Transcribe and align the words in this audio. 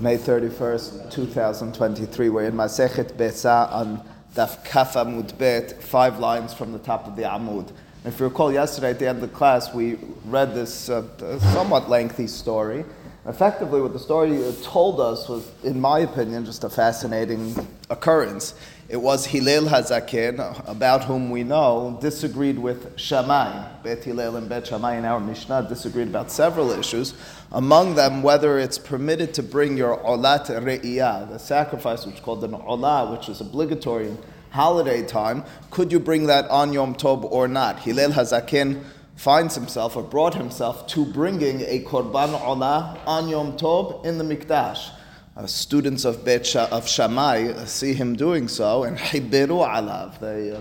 May 0.00 0.16
31st, 0.16 1.10
2023. 1.10 2.28
We're 2.28 2.44
in 2.44 2.54
Masechet 2.54 3.16
Besa 3.16 3.68
on 3.72 4.00
Daf 4.32 4.64
Kaf 4.64 4.94
Amud 4.94 5.36
Bet, 5.38 5.82
five 5.82 6.20
lines 6.20 6.54
from 6.54 6.72
the 6.72 6.78
top 6.78 7.08
of 7.08 7.16
the 7.16 7.22
Amud. 7.22 7.72
If 8.04 8.20
you 8.20 8.26
recall, 8.26 8.52
yesterday 8.52 8.90
at 8.90 9.00
the 9.00 9.08
end 9.08 9.20
of 9.20 9.28
the 9.28 9.36
class, 9.36 9.74
we 9.74 9.98
read 10.24 10.54
this 10.54 10.88
uh, 10.88 11.02
somewhat 11.52 11.90
lengthy 11.90 12.28
story. 12.28 12.84
Effectively, 13.26 13.80
what 13.80 13.92
the 13.92 13.98
story 13.98 14.40
told 14.62 15.00
us 15.00 15.28
was, 15.28 15.50
in 15.64 15.80
my 15.80 15.98
opinion, 15.98 16.44
just 16.44 16.62
a 16.62 16.70
fascinating 16.70 17.56
occurrence. 17.90 18.54
It 18.88 19.02
was 19.02 19.26
Hillel 19.26 19.64
Hazaken, 19.64 20.66
about 20.66 21.04
whom 21.04 21.28
we 21.28 21.44
know, 21.44 21.98
disagreed 22.00 22.58
with 22.58 22.98
Shammai. 22.98 23.82
Bet 23.82 24.02
Hillel 24.02 24.36
and 24.36 24.48
Bet 24.48 24.66
Shammai 24.66 24.96
in 24.96 25.04
our 25.04 25.20
Mishnah 25.20 25.66
disagreed 25.68 26.08
about 26.08 26.30
several 26.30 26.70
issues. 26.70 27.12
Among 27.52 27.96
them, 27.96 28.22
whether 28.22 28.58
it's 28.58 28.78
permitted 28.78 29.34
to 29.34 29.42
bring 29.42 29.76
your 29.76 29.98
Olat 29.98 30.46
Re'iyah, 30.46 31.28
the 31.28 31.38
sacrifice 31.38 32.06
which 32.06 32.14
is 32.14 32.20
called 32.22 32.42
an 32.44 32.52
Olah, 32.52 33.12
which 33.12 33.28
is 33.28 33.42
obligatory 33.42 34.08
in 34.08 34.18
holiday 34.52 35.02
time, 35.06 35.44
could 35.70 35.92
you 35.92 36.00
bring 36.00 36.26
that 36.28 36.48
on 36.48 36.72
Yom 36.72 36.94
Tov 36.94 37.30
or 37.30 37.46
not? 37.46 37.80
Hillel 37.80 38.12
Hazaken 38.12 38.82
finds 39.16 39.54
himself 39.54 39.96
or 39.96 40.02
brought 40.02 40.34
himself 40.34 40.86
to 40.86 41.04
bringing 41.04 41.60
a 41.60 41.84
Korban 41.84 42.40
Olah 42.40 42.98
on 43.06 43.28
Yom 43.28 43.58
Tov 43.58 44.02
in 44.06 44.16
the 44.16 44.24
Mikdash 44.24 44.92
uh, 45.38 45.46
students 45.46 46.04
of 46.04 46.24
Bet 46.24 46.44
Sha, 46.44 46.66
of 46.72 46.88
Shammai 46.88 47.64
see 47.64 47.94
him 47.94 48.16
doing 48.16 48.48
so, 48.48 48.82
and 48.82 48.98
hibiru 48.98 49.64
alav. 49.64 50.18
They 50.18 50.50
uh, 50.50 50.60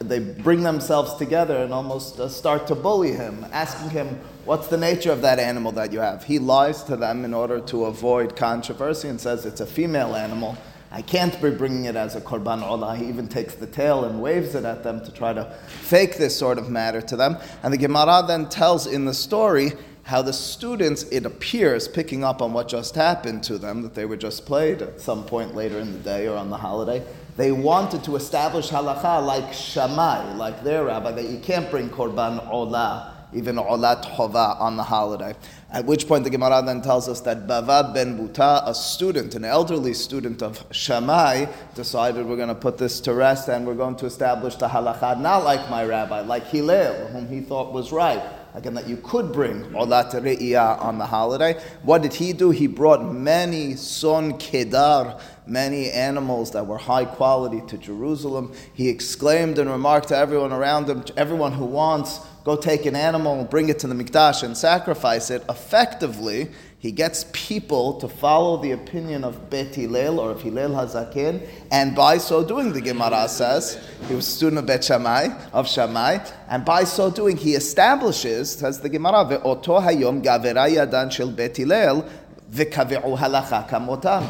they 0.00 0.18
bring 0.18 0.62
themselves 0.62 1.14
together 1.14 1.56
and 1.62 1.72
almost 1.72 2.20
uh, 2.20 2.28
start 2.28 2.66
to 2.66 2.74
bully 2.74 3.12
him, 3.12 3.46
asking 3.52 3.90
him, 3.90 4.20
"What's 4.44 4.66
the 4.68 4.76
nature 4.76 5.12
of 5.12 5.22
that 5.22 5.38
animal 5.38 5.72
that 5.72 5.92
you 5.92 6.00
have?" 6.00 6.24
He 6.24 6.38
lies 6.38 6.82
to 6.84 6.96
them 6.96 7.24
in 7.24 7.32
order 7.32 7.58
to 7.58 7.86
avoid 7.86 8.36
controversy 8.36 9.08
and 9.08 9.18
says 9.18 9.46
it's 9.46 9.62
a 9.62 9.66
female 9.66 10.14
animal. 10.14 10.58
I 10.92 11.00
can't 11.02 11.40
be 11.40 11.50
bringing 11.50 11.86
it 11.86 11.96
as 11.96 12.16
a 12.16 12.20
korban 12.20 12.62
olah. 12.62 12.96
He 12.96 13.06
even 13.06 13.28
takes 13.28 13.54
the 13.54 13.66
tail 13.66 14.04
and 14.04 14.20
waves 14.20 14.54
it 14.54 14.64
at 14.64 14.82
them 14.82 15.04
to 15.04 15.10
try 15.10 15.32
to 15.32 15.44
fake 15.68 16.16
this 16.16 16.38
sort 16.38 16.58
of 16.58 16.68
matter 16.68 17.00
to 17.00 17.16
them. 17.16 17.38
And 17.62 17.72
the 17.72 17.78
Gemara 17.78 18.24
then 18.26 18.48
tells 18.48 18.86
in 18.86 19.04
the 19.06 19.14
story 19.14 19.72
how 20.06 20.22
the 20.22 20.32
students, 20.32 21.02
it 21.10 21.26
appears, 21.26 21.88
picking 21.88 22.22
up 22.22 22.40
on 22.40 22.52
what 22.52 22.68
just 22.68 22.94
happened 22.94 23.42
to 23.42 23.58
them, 23.58 23.82
that 23.82 23.92
they 23.94 24.04
were 24.04 24.16
just 24.16 24.46
played 24.46 24.80
at 24.80 25.00
some 25.00 25.24
point 25.24 25.56
later 25.56 25.80
in 25.80 25.92
the 25.92 25.98
day 25.98 26.28
or 26.28 26.36
on 26.36 26.48
the 26.48 26.56
holiday, 26.56 27.04
they 27.36 27.50
wanted 27.50 28.04
to 28.04 28.14
establish 28.14 28.68
halacha 28.68 29.26
like 29.26 29.52
Shammai, 29.52 30.36
like 30.36 30.62
their 30.62 30.84
rabbi, 30.84 31.10
that 31.10 31.28
you 31.28 31.40
can't 31.40 31.68
bring 31.72 31.90
korban 31.90 32.40
olah, 32.48 33.14
even 33.34 33.56
olat 33.56 34.04
hova, 34.04 34.56
on 34.60 34.76
the 34.76 34.84
holiday. 34.84 35.34
At 35.72 35.86
which 35.86 36.06
point 36.06 36.22
the 36.22 36.30
Gemara 36.30 36.62
then 36.64 36.82
tells 36.82 37.08
us 37.08 37.20
that 37.22 37.48
Bava 37.48 37.92
ben 37.92 38.16
Buta, 38.16 38.62
a 38.64 38.76
student, 38.76 39.34
an 39.34 39.44
elderly 39.44 39.92
student 39.92 40.40
of 40.40 40.64
Shammai, 40.70 41.46
decided 41.74 42.26
we're 42.26 42.36
going 42.36 42.46
to 42.46 42.54
put 42.54 42.78
this 42.78 43.00
to 43.00 43.12
rest 43.12 43.48
and 43.48 43.66
we're 43.66 43.74
going 43.74 43.96
to 43.96 44.06
establish 44.06 44.54
the 44.54 44.68
halacha 44.68 45.20
not 45.20 45.42
like 45.42 45.68
my 45.68 45.84
rabbi, 45.84 46.20
like 46.20 46.46
Hillel, 46.46 47.08
whom 47.08 47.26
he 47.26 47.40
thought 47.40 47.72
was 47.72 47.90
right 47.90 48.22
again, 48.56 48.74
that 48.74 48.88
you 48.88 48.96
could 48.96 49.32
bring 49.32 49.64
Olat 49.72 50.12
Re'iyah 50.12 50.82
on 50.82 50.98
the 50.98 51.06
holiday. 51.06 51.60
What 51.82 52.02
did 52.02 52.14
he 52.14 52.32
do? 52.32 52.50
He 52.50 52.66
brought 52.66 53.04
many 53.04 53.76
son 53.76 54.38
kedar, 54.38 55.18
many 55.46 55.90
animals 55.90 56.52
that 56.52 56.66
were 56.66 56.78
high 56.78 57.04
quality 57.04 57.60
to 57.68 57.76
Jerusalem. 57.76 58.54
He 58.72 58.88
exclaimed 58.88 59.58
and 59.58 59.70
remarked 59.70 60.08
to 60.08 60.16
everyone 60.16 60.52
around 60.52 60.88
him, 60.88 61.04
everyone 61.16 61.52
who 61.52 61.66
wants, 61.66 62.20
go 62.44 62.56
take 62.56 62.86
an 62.86 62.96
animal 62.96 63.44
bring 63.44 63.68
it 63.68 63.78
to 63.80 63.86
the 63.86 63.94
Mikdash 63.94 64.42
and 64.42 64.56
sacrifice 64.56 65.30
it. 65.30 65.44
Effectively, 65.48 66.48
he 66.86 66.92
gets 66.92 67.26
people 67.32 67.94
to 67.98 68.06
follow 68.06 68.58
the 68.58 68.70
opinion 68.70 69.24
of 69.24 69.50
Bet 69.50 69.74
Hillel 69.74 70.20
or 70.20 70.30
of 70.30 70.40
Hillel 70.40 70.70
Hazakin, 70.70 71.44
and 71.72 71.96
by 71.96 72.16
so 72.16 72.44
doing, 72.44 72.72
the 72.72 72.80
Gemara 72.80 73.28
says, 73.28 73.84
he 74.06 74.14
was 74.14 74.24
a 74.24 74.30
student 74.30 74.60
of 74.60 74.66
Bet 74.66 74.84
Shammai, 74.84 75.30
of 75.52 75.68
Shammai, 75.68 76.24
and 76.48 76.64
by 76.64 76.84
so 76.84 77.10
doing, 77.10 77.36
he 77.36 77.56
establishes, 77.56 78.52
says 78.52 78.78
the 78.78 78.88
Gemara, 78.88 79.24
ve'oto 79.24 79.82
hayom 79.82 80.22
gavera 80.22 80.70
yadan 80.70 81.10
shel 81.10 81.28
Bet 81.28 81.56
Hillel, 81.56 82.08
v'kave'u 82.52 83.18
halacha 83.18 83.68
kamotam. 83.68 84.24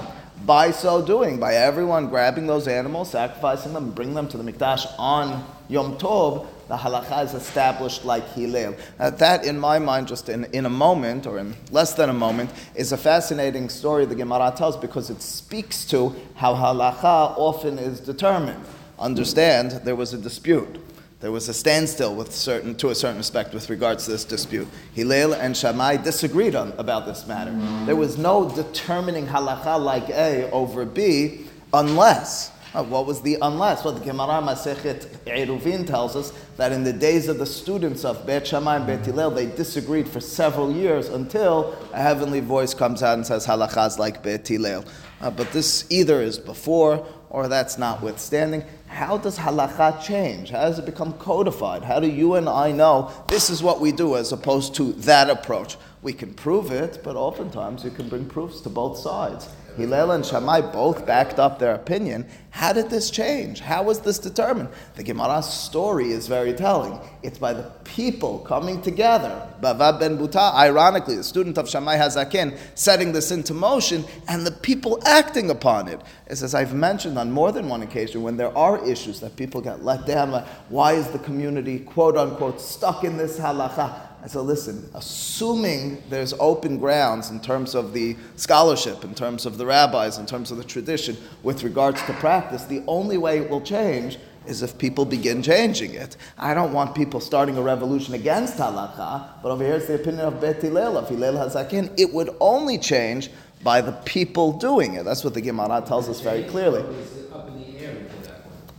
By 0.46 0.70
so 0.70 1.04
doing, 1.04 1.38
by 1.38 1.56
everyone 1.56 2.08
grabbing 2.08 2.46
those 2.46 2.68
animals, 2.68 3.10
sacrificing 3.10 3.74
them, 3.74 3.90
bring 3.90 4.14
them 4.14 4.28
to 4.28 4.38
the 4.38 4.50
Mikdash 4.50 4.86
on 4.98 5.44
Yom 5.68 5.98
Tov, 5.98 6.46
the 6.68 6.76
halacha 6.76 7.24
is 7.24 7.34
established 7.34 8.04
like 8.04 8.26
Hillel. 8.32 8.74
Uh, 8.98 9.10
that, 9.10 9.44
in 9.44 9.58
my 9.58 9.78
mind, 9.78 10.08
just 10.08 10.28
in, 10.28 10.44
in 10.46 10.66
a 10.66 10.70
moment, 10.70 11.26
or 11.26 11.38
in 11.38 11.54
less 11.70 11.94
than 11.94 12.10
a 12.10 12.14
moment, 12.14 12.50
is 12.74 12.92
a 12.92 12.96
fascinating 12.96 13.68
story 13.68 14.04
the 14.04 14.14
Gemara 14.14 14.52
tells 14.56 14.76
because 14.76 15.10
it 15.10 15.22
speaks 15.22 15.84
to 15.86 16.14
how 16.34 16.54
halacha 16.54 17.34
often 17.36 17.78
is 17.78 18.00
determined. 18.00 18.64
Understand, 18.98 19.72
there 19.84 19.96
was 19.96 20.12
a 20.12 20.18
dispute. 20.18 20.80
There 21.20 21.32
was 21.32 21.48
a 21.48 21.54
standstill 21.54 22.14
with 22.14 22.34
certain, 22.34 22.74
to 22.76 22.90
a 22.90 22.94
certain 22.94 23.16
respect 23.16 23.54
with 23.54 23.70
regards 23.70 24.04
to 24.04 24.10
this 24.10 24.24
dispute. 24.24 24.68
Hillel 24.94 25.34
and 25.34 25.56
Shammai 25.56 25.96
disagreed 25.96 26.54
on, 26.54 26.72
about 26.78 27.06
this 27.06 27.26
matter. 27.26 27.52
There 27.86 27.96
was 27.96 28.18
no 28.18 28.50
determining 28.50 29.26
halacha 29.26 29.82
like 29.82 30.10
A 30.10 30.50
over 30.50 30.84
B 30.84 31.46
unless 31.72 32.52
what 32.82 33.06
was 33.06 33.22
the 33.22 33.38
unless? 33.40 33.84
Well, 33.84 33.94
the 33.94 34.04
Gemara 34.04 34.42
Masechet 34.42 35.06
Eruvin 35.26 35.86
tells 35.86 36.16
us 36.16 36.32
that 36.56 36.72
in 36.72 36.84
the 36.84 36.92
days 36.92 37.28
of 37.28 37.38
the 37.38 37.46
students 37.46 38.04
of 38.04 38.26
Bet 38.26 38.46
Shammai 38.46 38.76
and 38.76 38.86
Bet 38.86 39.04
Hillel, 39.04 39.30
they 39.30 39.46
disagreed 39.46 40.08
for 40.08 40.20
several 40.20 40.72
years 40.72 41.08
until 41.08 41.76
a 41.92 42.00
heavenly 42.00 42.40
voice 42.40 42.74
comes 42.74 43.02
out 43.02 43.14
and 43.14 43.26
says 43.26 43.46
halachas 43.46 43.98
like 43.98 44.22
Bet 44.22 44.46
Hillel. 44.46 44.84
Uh, 45.20 45.30
but 45.30 45.50
this 45.52 45.86
either 45.90 46.20
is 46.20 46.38
before 46.38 47.06
or 47.30 47.48
that's 47.48 47.78
notwithstanding. 47.78 48.64
How 48.86 49.18
does 49.18 49.38
halacha 49.38 50.02
change? 50.02 50.50
How 50.50 50.62
does 50.62 50.78
it 50.78 50.86
become 50.86 51.12
codified? 51.14 51.82
How 51.82 52.00
do 52.00 52.08
you 52.08 52.34
and 52.34 52.48
I 52.48 52.72
know 52.72 53.10
this 53.28 53.50
is 53.50 53.62
what 53.62 53.80
we 53.80 53.92
do 53.92 54.16
as 54.16 54.32
opposed 54.32 54.74
to 54.76 54.92
that 54.92 55.28
approach? 55.28 55.76
We 56.02 56.12
can 56.12 56.34
prove 56.34 56.70
it, 56.70 57.00
but 57.02 57.16
oftentimes 57.16 57.84
you 57.84 57.90
can 57.90 58.08
bring 58.08 58.26
proofs 58.26 58.60
to 58.62 58.70
both 58.70 58.98
sides. 58.98 59.48
Hillel 59.76 60.12
and 60.12 60.24
Shammai 60.24 60.62
both 60.62 61.04
backed 61.04 61.38
up 61.38 61.58
their 61.58 61.74
opinion. 61.74 62.26
How 62.50 62.72
did 62.72 62.88
this 62.88 63.10
change? 63.10 63.60
How 63.60 63.82
was 63.82 64.00
this 64.00 64.18
determined? 64.18 64.70
The 64.94 65.02
Gemara's 65.02 65.52
story 65.52 66.12
is 66.12 66.26
very 66.26 66.54
telling. 66.54 66.98
It's 67.22 67.38
by 67.38 67.52
the 67.52 67.70
people 67.84 68.38
coming 68.38 68.80
together. 68.80 69.46
Bava 69.60 70.00
ben 70.00 70.16
Buta, 70.16 70.54
ironically, 70.54 71.16
a 71.16 71.22
student 71.22 71.58
of 71.58 71.68
Shammai 71.68 71.98
Hazakin, 71.98 72.56
setting 72.74 73.12
this 73.12 73.30
into 73.30 73.52
motion, 73.52 74.04
and 74.28 74.46
the 74.46 74.52
people 74.52 74.98
acting 75.04 75.50
upon 75.50 75.88
it. 75.88 76.00
As 76.28 76.54
I've 76.54 76.72
mentioned 76.72 77.18
on 77.18 77.30
more 77.30 77.52
than 77.52 77.68
one 77.68 77.82
occasion, 77.82 78.22
when 78.22 78.38
there 78.38 78.56
are 78.56 78.75
issues 78.84 79.20
that 79.20 79.36
people 79.36 79.60
get 79.60 79.84
let 79.84 80.06
down, 80.06 80.30
like 80.30 80.46
why 80.68 80.92
is 80.94 81.08
the 81.08 81.18
community, 81.18 81.80
quote 81.80 82.16
unquote, 82.16 82.60
stuck 82.60 83.04
in 83.04 83.16
this 83.16 83.38
halacha? 83.38 84.06
I 84.22 84.28
said, 84.28 84.40
listen, 84.40 84.90
assuming 84.94 86.02
there's 86.10 86.32
open 86.40 86.78
grounds 86.78 87.30
in 87.30 87.40
terms 87.40 87.76
of 87.76 87.92
the 87.92 88.16
scholarship, 88.34 89.04
in 89.04 89.14
terms 89.14 89.46
of 89.46 89.56
the 89.56 89.66
rabbis, 89.66 90.18
in 90.18 90.26
terms 90.26 90.50
of 90.50 90.56
the 90.56 90.64
tradition, 90.64 91.16
with 91.44 91.62
regards 91.62 92.02
to 92.06 92.12
practice, 92.14 92.64
the 92.64 92.82
only 92.88 93.18
way 93.18 93.38
it 93.38 93.48
will 93.48 93.60
change 93.60 94.18
is 94.44 94.62
if 94.62 94.78
people 94.78 95.04
begin 95.04 95.42
changing 95.42 95.94
it. 95.94 96.16
I 96.38 96.54
don't 96.54 96.72
want 96.72 96.94
people 96.94 97.20
starting 97.20 97.56
a 97.56 97.62
revolution 97.62 98.14
against 98.14 98.56
halakha, 98.56 99.42
but 99.42 99.50
over 99.50 99.64
here 99.64 99.76
it's 99.76 99.86
the 99.86 99.94
opinion 99.94 100.26
of 100.26 100.40
Bet 100.40 100.60
Hillel, 100.60 100.98
of 100.98 101.08
Hillel 101.08 101.34
Hazakin. 101.34 101.92
It 101.96 102.12
would 102.12 102.30
only 102.40 102.78
change 102.78 103.30
by 103.62 103.80
the 103.80 103.92
people 103.92 104.52
doing 104.58 104.94
it. 104.94 105.04
That's 105.04 105.24
what 105.24 105.34
the 105.34 105.40
Gemara 105.40 105.82
tells 105.86 106.08
us 106.08 106.20
very 106.20 106.44
clearly 106.44 106.84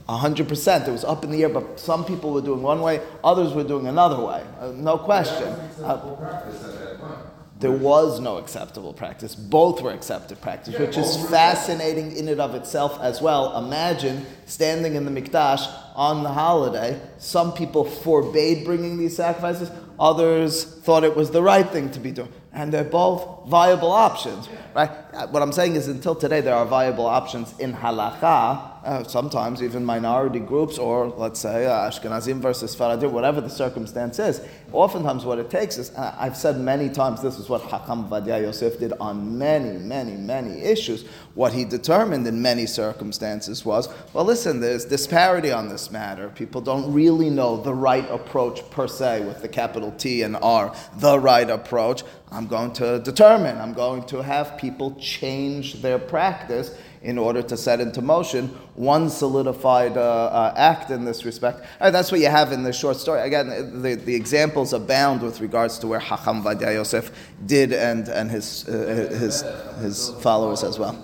hundred 0.08 0.48
percent. 0.48 0.88
It 0.88 0.92
was 0.92 1.04
up 1.04 1.24
in 1.24 1.32
the 1.32 1.44
air, 1.44 1.50
but 1.50 1.80
some 1.80 2.06
people 2.06 2.32
were 2.34 2.42
doing 2.42 2.62
one 2.62 2.82
way, 2.82 3.02
others 3.24 3.54
were 3.54 3.64
doing 3.64 3.88
another 3.88 4.24
way. 4.24 4.44
Uh, 4.60 4.72
no 4.76 4.98
question. 4.98 5.48
Uh, 5.84 7.24
there 7.60 7.72
was 7.72 8.20
no 8.20 8.38
acceptable 8.38 8.94
practice. 8.94 9.34
Both 9.34 9.82
were 9.82 9.92
accepted 9.92 10.40
practice, 10.42 10.78
which 10.78 10.96
is 10.96 11.18
fascinating 11.30 12.16
in 12.16 12.28
and 12.28 12.40
of 12.40 12.54
itself 12.54 13.00
as 13.02 13.20
well. 13.20 13.58
Imagine 13.66 14.28
standing 14.46 14.94
in 14.94 15.06
the 15.06 15.22
mikdash 15.22 15.68
on 15.96 16.22
the 16.22 16.30
holiday. 16.30 17.02
Some 17.18 17.54
people 17.54 17.84
forbade 17.84 18.64
bringing 18.64 19.00
these 19.00 19.16
sacrifices. 19.16 19.72
Others 20.00 20.66
thought 20.82 21.04
it 21.04 21.16
was 21.16 21.32
the 21.32 21.42
right 21.42 21.68
thing 21.68 21.90
to 21.92 22.00
be 22.00 22.12
doing, 22.12 22.32
and 22.54 22.72
they're 22.72 22.84
both 22.84 23.50
viable 23.50 23.92
options, 23.92 24.48
right? 24.76 24.92
Uh, 25.12 25.26
what 25.30 25.42
I'm 25.42 25.52
saying 25.52 25.76
is, 25.76 25.88
until 25.88 26.14
today, 26.14 26.42
there 26.42 26.54
are 26.54 26.68
viable 26.68 27.08
options 27.08 27.58
in 27.58 27.74
halacha 27.74 28.77
uh, 28.88 29.04
sometimes 29.04 29.62
even 29.62 29.84
minority 29.84 30.40
groups, 30.40 30.78
or 30.78 31.08
let's 31.08 31.42
say 31.42 31.66
uh, 31.66 31.90
Ashkenazim 31.90 32.40
versus 32.40 32.72
Sephardim, 32.72 33.12
whatever 33.12 33.42
the 33.42 33.50
circumstance 33.50 34.18
is. 34.18 34.42
Oftentimes, 34.72 35.26
what 35.26 35.40
it 35.40 35.50
takes 35.50 35.78
is, 35.78 35.92
uh, 35.92 36.16
I've 36.18 36.38
said 36.38 36.58
many 36.58 36.88
times, 36.90 37.22
this 37.22 37.38
is 37.38 37.50
what 37.50 37.62
Hakam 37.64 38.08
Ovadia 38.08 38.42
Yosef 38.42 38.80
did 38.80 38.94
on 38.94 39.38
many, 39.38 39.78
many, 39.78 40.16
many 40.16 40.62
issues. 40.62 41.06
What 41.36 41.52
he 41.52 41.66
determined 41.66 42.26
in 42.28 42.42
many 42.42 42.66
circumstances 42.66 43.66
was, 43.66 43.90
well, 44.14 44.24
listen, 44.24 44.62
there's 44.62 44.86
disparity 44.86 45.52
on 45.52 45.68
this 45.68 45.92
matter. 45.92 46.30
People 46.30 46.62
don't 46.62 46.92
really 46.94 47.30
know 47.30 47.58
the 47.58 47.74
right 47.74 48.10
approach 48.10 48.68
per 48.72 48.88
se, 48.88 49.26
with 49.26 49.42
the 49.42 49.50
capital 49.50 49.92
T 49.98 50.22
and 50.22 50.38
R, 50.38 50.74
the 50.96 51.20
right 51.20 51.50
approach. 51.50 52.04
I'm 52.32 52.48
going 52.48 52.72
to 52.74 53.00
determine, 53.00 53.58
I'm 53.58 53.74
going 53.74 54.04
to 54.08 54.24
have 54.24 54.58
people 54.58 54.96
change 54.96 55.82
their 55.82 56.00
practice 56.00 56.74
in 57.08 57.18
order 57.18 57.42
to 57.42 57.56
set 57.56 57.80
into 57.80 58.02
motion 58.02 58.50
one 58.76 59.10
solidified 59.10 59.96
uh, 59.96 60.02
uh, 60.02 60.54
act 60.58 60.92
in 60.92 61.06
this 61.06 61.24
respect. 61.24 61.66
And 61.80 61.96
that's 61.96 62.12
what 62.12 62.20
you 62.20 62.28
have 62.28 62.52
in 62.52 62.64
this 62.64 62.78
short 62.78 62.98
story. 62.98 63.22
Again, 63.22 63.82
the, 63.82 63.96
the 63.96 64.14
examples 64.14 64.74
abound 64.74 65.22
with 65.22 65.40
regards 65.40 65.80
to 65.80 65.88
where 65.88 66.00
Hacham 66.00 66.44
Ovadia 66.44 66.74
Yosef 66.74 67.10
did 67.46 67.72
and, 67.72 68.10
and 68.10 68.30
his, 68.30 68.68
uh, 68.68 69.08
his, 69.18 69.42
his 69.82 70.10
followers 70.22 70.66
as 70.66 70.78
well. 70.78 70.96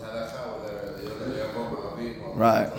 Right. 2.35 2.69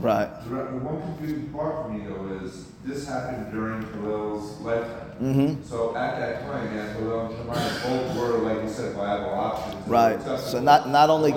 Right. 0.00 0.28
The 0.48 0.56
one 0.56 1.02
confusing 1.02 1.50
part 1.50 1.82
for 1.82 1.92
me 1.92 2.06
though 2.06 2.44
is 2.44 2.66
this 2.84 3.06
happened 3.06 3.52
during 3.52 3.82
Hillel's 3.92 4.58
lifetime. 4.60 5.10
Mm-hmm. 5.20 5.62
So 5.64 5.94
at 5.94 6.18
that 6.18 6.42
time, 6.42 6.74
yeah, 6.74 6.94
Hillel 6.94 7.26
and 7.26 7.36
Shammai 7.36 7.82
both 7.82 8.16
were, 8.16 8.38
like 8.38 8.62
you 8.62 8.70
said, 8.70 8.94
viable 8.96 9.34
options. 9.34 9.86
Right. 9.86 10.20
So 10.40 10.60
not 10.60 10.88
not 10.88 11.10
only 11.10 11.32
It 11.32 11.36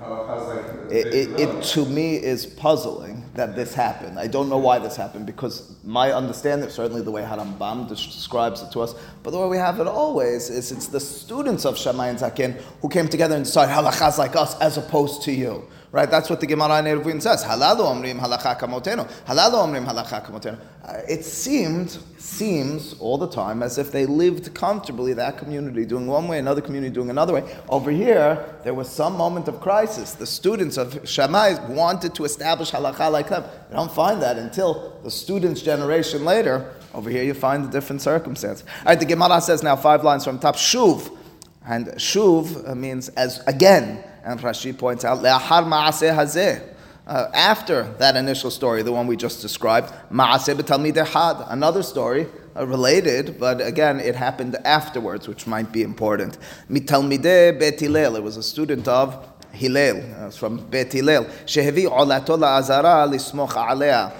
how, 0.00 0.44
like. 0.48 0.92
it, 0.92 1.06
it, 1.06 1.40
it 1.40 1.62
to 1.64 1.84
me 1.86 2.16
is 2.16 2.46
puzzling 2.46 3.24
that 3.34 3.56
this 3.56 3.74
happened. 3.74 4.18
I 4.18 4.28
don't 4.28 4.48
know 4.48 4.58
why 4.58 4.78
this 4.78 4.94
happened 4.94 5.26
because 5.26 5.74
my 5.82 6.12
understanding, 6.12 6.70
certainly 6.70 7.02
the 7.02 7.10
way 7.10 7.22
Harambam 7.22 7.88
describes 7.88 8.62
it 8.62 8.70
to 8.72 8.80
us, 8.80 8.94
but 9.24 9.30
the 9.30 9.40
way 9.40 9.48
we 9.48 9.56
have 9.56 9.80
it 9.80 9.88
always 9.88 10.50
is 10.50 10.70
it's 10.70 10.86
the 10.86 11.00
students 11.00 11.64
of 11.64 11.76
Shammai 11.76 12.14
Hazaken 12.14 12.60
who 12.80 12.88
came 12.88 13.08
together 13.08 13.34
and 13.34 13.44
decided 13.44 13.74
halachas 13.74 14.18
like 14.18 14.36
us 14.36 14.56
as 14.60 14.76
opposed 14.78 15.22
to 15.22 15.32
you. 15.32 15.64
Right, 15.94 16.10
that's 16.10 16.28
what 16.28 16.40
the 16.40 16.48
Gemara 16.48 16.80
in 16.80 16.86
Eruvin 16.86 17.22
says. 17.22 17.44
Halalu 17.44 17.82
omrim 17.82 18.18
halacha 18.18 18.58
kamotenu. 18.58 19.08
Halalu 19.26 19.52
omrim 19.52 19.86
halacha 19.86 20.26
kamotenu. 20.26 20.58
Uh, 20.84 21.00
it 21.08 21.24
seemed, 21.24 21.96
seems 22.18 22.94
all 22.98 23.16
the 23.16 23.28
time 23.28 23.62
as 23.62 23.78
if 23.78 23.92
they 23.92 24.04
lived 24.04 24.52
comfortably, 24.54 25.12
that 25.12 25.38
community 25.38 25.84
doing 25.84 26.08
one 26.08 26.26
way, 26.26 26.40
another 26.40 26.60
community 26.60 26.92
doing 26.92 27.10
another 27.10 27.32
way. 27.32 27.44
Over 27.68 27.92
here, 27.92 28.44
there 28.64 28.74
was 28.74 28.88
some 28.88 29.16
moment 29.16 29.46
of 29.46 29.60
crisis. 29.60 30.14
The 30.14 30.26
students 30.26 30.78
of 30.78 31.08
Shammai 31.08 31.64
wanted 31.72 32.12
to 32.16 32.24
establish 32.24 32.72
halacha 32.72 33.12
like 33.12 33.28
them. 33.28 33.44
You 33.70 33.76
don't 33.76 33.92
find 33.92 34.20
that 34.20 34.36
until 34.36 34.98
the 35.04 35.12
students' 35.12 35.62
generation 35.62 36.24
later. 36.24 36.74
Over 36.92 37.08
here, 37.08 37.22
you 37.22 37.34
find 37.34 37.66
a 37.66 37.70
different 37.70 38.02
circumstance. 38.02 38.64
All 38.78 38.86
right, 38.86 38.98
the 38.98 39.06
Gemara 39.06 39.40
says 39.40 39.62
now 39.62 39.76
five 39.76 40.02
lines 40.02 40.24
from 40.24 40.40
top, 40.40 40.56
shuv. 40.56 41.16
And 41.64 41.86
shuv 41.86 42.68
uh, 42.68 42.74
means 42.74 43.10
as 43.10 43.38
again. 43.46 44.02
And 44.24 44.40
Rashi 44.40 44.76
points 44.76 45.04
out, 45.04 45.18
le'ahar 45.18 45.64
ma'aseh 45.64 46.14
hazeh. 46.14 46.70
Uh, 47.06 47.28
after 47.34 47.82
that 47.98 48.16
initial 48.16 48.50
story, 48.50 48.82
the 48.82 48.90
one 48.90 49.06
we 49.06 49.16
just 49.16 49.42
described, 49.42 49.92
ma'aseh 50.10 50.54
b'talmid 50.54 50.96
had, 51.06 51.44
another 51.52 51.82
story, 51.82 52.26
uh, 52.56 52.66
related, 52.66 53.38
but 53.38 53.60
again, 53.60 54.00
it 54.00 54.14
happened 54.14 54.56
afterwards, 54.64 55.28
which 55.28 55.46
might 55.46 55.70
be 55.70 55.82
important. 55.82 56.38
Mitalmideh 56.70 57.58
bet 57.58 57.78
Hillel, 57.80 58.16
it 58.16 58.22
was 58.22 58.38
a 58.38 58.42
student 58.42 58.88
of 58.88 59.28
Hillel, 59.52 60.02
uh, 60.16 60.30
from 60.30 60.58
Bet 60.68 60.92
Hillel. 60.92 61.24
Shehevi 61.46 61.84
olato 61.84 62.38
la'azara 62.38 63.06
lismoch 63.06 63.54
alea. 63.56 64.12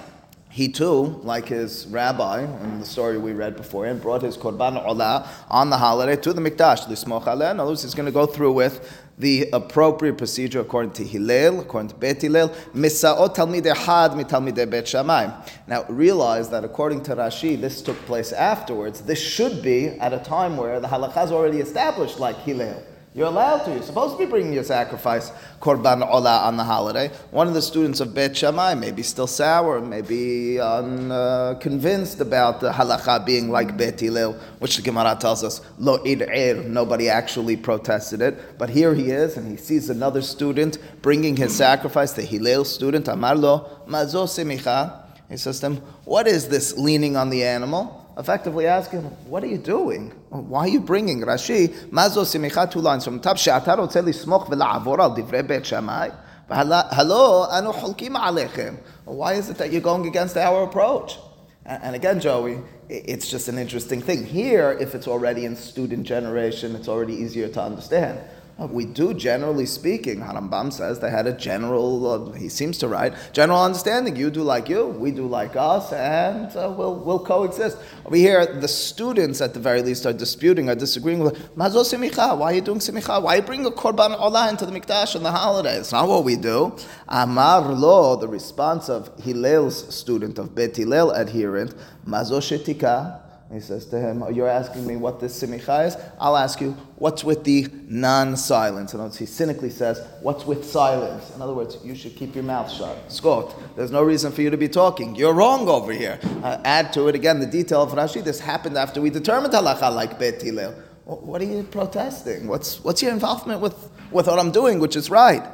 He 0.50 0.68
too, 0.68 1.20
like 1.24 1.48
his 1.48 1.86
rabbi 1.88 2.42
in 2.42 2.78
the 2.78 2.86
story 2.86 3.18
we 3.18 3.32
read 3.32 3.56
beforehand, 3.56 4.00
brought 4.00 4.22
his 4.22 4.36
korban 4.36 4.80
olah 4.86 5.26
on 5.48 5.70
the 5.70 5.76
holiday 5.76 6.14
to 6.14 6.32
the 6.32 6.40
mikdash. 6.40 6.86
Lismoch 6.86 7.24
aleh. 7.24 7.50
In 7.50 7.58
other 7.58 7.70
words, 7.70 7.82
he's 7.82 7.94
going 7.94 8.06
to 8.06 8.12
go 8.12 8.24
through 8.24 8.52
with 8.52 9.03
the 9.18 9.48
appropriate 9.52 10.18
procedure 10.18 10.60
according 10.60 10.92
to 10.92 11.04
Hillel, 11.04 11.60
according 11.60 11.90
to 11.90 11.94
Bet 11.94 12.22
Hillel. 12.22 12.48
Misaot 12.74 13.34
talmidei 13.34 13.76
had 13.76 14.12
mitalmidei 14.12 14.68
Bet 14.68 14.88
Shammai. 14.88 15.30
Now 15.66 15.84
realize 15.88 16.50
that 16.50 16.64
according 16.64 17.02
to 17.04 17.16
Rashi, 17.16 17.60
this 17.60 17.82
took 17.82 17.96
place 18.06 18.32
afterwards. 18.32 19.02
This 19.02 19.20
should 19.20 19.62
be 19.62 19.88
at 19.88 20.12
a 20.12 20.18
time 20.18 20.56
where 20.56 20.80
the 20.80 20.88
halakha 20.88 21.24
is 21.24 21.32
already 21.32 21.58
established, 21.58 22.18
like 22.18 22.36
Hillel. 22.38 22.82
You're 23.16 23.28
allowed 23.28 23.64
to. 23.66 23.70
You're 23.70 23.82
supposed 23.84 24.18
to 24.18 24.24
be 24.24 24.28
bringing 24.28 24.52
your 24.52 24.64
sacrifice, 24.64 25.30
korban 25.60 26.02
olah, 26.02 26.46
on 26.46 26.56
the 26.56 26.64
holiday. 26.64 27.12
One 27.30 27.46
of 27.46 27.54
the 27.54 27.62
students 27.62 28.00
of 28.00 28.12
Bet 28.12 28.36
Shammai 28.36 28.74
may 28.74 28.90
be 28.90 29.04
still 29.04 29.28
sour, 29.28 29.80
maybe 29.80 30.58
unconvinced 30.58 32.20
uh, 32.20 32.24
about 32.24 32.58
the 32.60 32.72
halacha 32.72 33.24
being 33.24 33.52
like 33.52 33.76
Bet 33.76 34.00
Hillel, 34.00 34.32
which 34.58 34.74
the 34.74 34.82
Gemara 34.82 35.16
tells 35.20 35.44
us, 35.44 35.60
lo 35.78 35.98
id'ir, 35.98 36.64
nobody 36.66 37.08
actually 37.08 37.56
protested 37.56 38.20
it. 38.20 38.58
But 38.58 38.70
here 38.70 38.94
he 38.94 39.12
is, 39.12 39.36
and 39.36 39.48
he 39.48 39.58
sees 39.58 39.90
another 39.90 40.20
student 40.20 40.78
bringing 41.00 41.36
his 41.36 41.54
sacrifice, 41.54 42.14
the 42.14 42.22
Hillel 42.22 42.64
student, 42.64 43.06
Amar 43.06 43.36
lo, 43.36 43.78
mazo 43.86 44.26
semicha. 44.26 45.02
He 45.28 45.36
says 45.36 45.60
to 45.60 45.66
him, 45.66 45.76
what 46.04 46.26
is 46.26 46.48
this 46.48 46.76
leaning 46.76 47.16
on 47.16 47.30
the 47.30 47.44
animal? 47.44 48.03
effectively 48.16 48.66
ask 48.66 48.90
him, 48.90 49.04
What 49.28 49.42
are 49.42 49.48
you 49.48 49.58
doing? 49.58 50.10
Why 50.30 50.60
are 50.60 50.68
you 50.68 50.80
bringing 50.80 51.20
Rashi? 51.22 51.68
Mazo 51.90 52.70
two 52.70 52.80
lines 52.80 53.04
from 53.04 53.20
Tab 53.20 53.38
She'atar 53.38 53.76
Otze 53.78 54.02
smoch 54.02 54.46
Ve'la'avor 54.46 54.98
Al 54.98 55.16
Divrei 55.16 55.46
Bet 55.46 55.66
Shammai. 55.66 56.10
Hello, 56.48 57.46
Anu 57.50 57.72
Cholkim 57.72 58.16
Alechem. 58.16 58.78
Why 59.04 59.34
is 59.34 59.48
it 59.48 59.56
that 59.58 59.72
you're 59.72 59.80
going 59.80 60.06
against 60.06 60.36
our 60.36 60.64
approach? 60.64 61.18
And 61.64 61.96
again, 61.96 62.20
Joey, 62.20 62.58
it's 62.90 63.30
just 63.30 63.48
an 63.48 63.56
interesting 63.56 64.02
thing. 64.02 64.26
Here, 64.26 64.76
if 64.78 64.94
it's 64.94 65.08
already 65.08 65.46
in 65.46 65.56
student 65.56 66.06
generation, 66.06 66.76
it's 66.76 66.88
already 66.88 67.14
easier 67.14 67.48
to 67.48 67.62
understand. 67.62 68.20
We 68.56 68.84
do, 68.84 69.14
generally 69.14 69.66
speaking, 69.66 70.20
Harambam 70.20 70.72
says 70.72 71.00
they 71.00 71.10
had 71.10 71.26
a 71.26 71.32
general, 71.32 72.30
uh, 72.30 72.32
he 72.32 72.48
seems 72.48 72.78
to 72.78 72.88
write, 72.88 73.12
general 73.32 73.60
understanding. 73.60 74.14
You 74.14 74.30
do 74.30 74.42
like 74.42 74.68
you, 74.68 74.86
we 74.86 75.10
do 75.10 75.26
like 75.26 75.56
us, 75.56 75.92
and 75.92 76.46
uh, 76.56 76.72
we'll, 76.76 76.94
we'll 76.94 77.18
coexist. 77.18 77.76
Over 78.06 78.14
here, 78.14 78.46
the 78.46 78.68
students 78.68 79.40
at 79.40 79.54
the 79.54 79.60
very 79.60 79.82
least 79.82 80.06
are 80.06 80.12
disputing, 80.12 80.70
are 80.70 80.76
disagreeing 80.76 81.18
with, 81.18 81.56
Mazo 81.56 81.82
simicha, 81.82 82.38
why 82.38 82.52
are 82.52 82.54
you 82.54 82.60
doing 82.60 82.78
simicha? 82.78 83.20
Why 83.20 83.36
you 83.36 83.42
bringing 83.42 83.66
a 83.66 83.72
korban 83.72 84.16
olah 84.16 84.48
into 84.48 84.66
the 84.66 84.72
mikdash 84.72 85.16
on 85.16 85.24
the 85.24 85.32
holidays? 85.32 85.80
It's 85.80 85.92
not 85.92 86.06
what 86.08 86.22
we 86.22 86.36
do. 86.36 86.76
Amar 87.08 87.60
lo, 87.72 88.14
the 88.14 88.28
response 88.28 88.88
of 88.88 89.10
Hillel's 89.20 89.92
student, 89.94 90.38
of 90.38 90.54
Bet 90.54 90.76
Hillel 90.76 91.10
adherent, 91.10 91.74
Mazo 92.06 92.38
shetika, 92.38 93.20
he 93.54 93.60
says 93.60 93.86
to 93.86 93.98
him, 93.98 94.24
You're 94.32 94.48
asking 94.48 94.86
me 94.86 94.96
what 94.96 95.20
this 95.20 95.40
simicha 95.40 95.86
is? 95.86 95.96
I'll 96.18 96.36
ask 96.36 96.60
you, 96.60 96.72
what's 96.96 97.22
with 97.22 97.44
the 97.44 97.68
non 97.88 98.36
silence? 98.36 98.92
In 98.92 99.00
other 99.00 99.06
words, 99.06 99.18
he 99.18 99.26
cynically 99.26 99.70
says, 99.70 100.04
What's 100.20 100.44
with 100.44 100.64
silence? 100.64 101.34
In 101.34 101.40
other 101.40 101.54
words, 101.54 101.78
you 101.84 101.94
should 101.94 102.16
keep 102.16 102.34
your 102.34 102.44
mouth 102.44 102.70
shut. 102.70 103.10
Scott, 103.12 103.54
there's 103.76 103.90
no 103.90 104.02
reason 104.02 104.32
for 104.32 104.42
you 104.42 104.50
to 104.50 104.56
be 104.56 104.68
talking. 104.68 105.14
You're 105.14 105.34
wrong 105.34 105.68
over 105.68 105.92
here. 105.92 106.18
Uh, 106.42 106.60
add 106.64 106.92
to 106.94 107.08
it 107.08 107.14
again 107.14 107.40
the 107.40 107.46
detail 107.46 107.82
of 107.82 107.92
Rashi. 107.92 108.22
This 108.24 108.40
happened 108.40 108.76
after 108.76 109.00
we 109.00 109.10
determined 109.10 109.54
halacha 109.54 109.94
like 109.94 110.18
Bet 110.18 110.42
Hillel. 110.42 110.72
What 111.04 111.42
are 111.42 111.44
you 111.44 111.62
protesting? 111.64 112.48
What's, 112.48 112.82
what's 112.82 113.02
your 113.02 113.12
involvement 113.12 113.60
with, 113.60 113.90
with 114.10 114.26
what 114.26 114.38
I'm 114.38 114.50
doing, 114.50 114.78
which 114.78 114.96
is 114.96 115.10
right? 115.10 115.44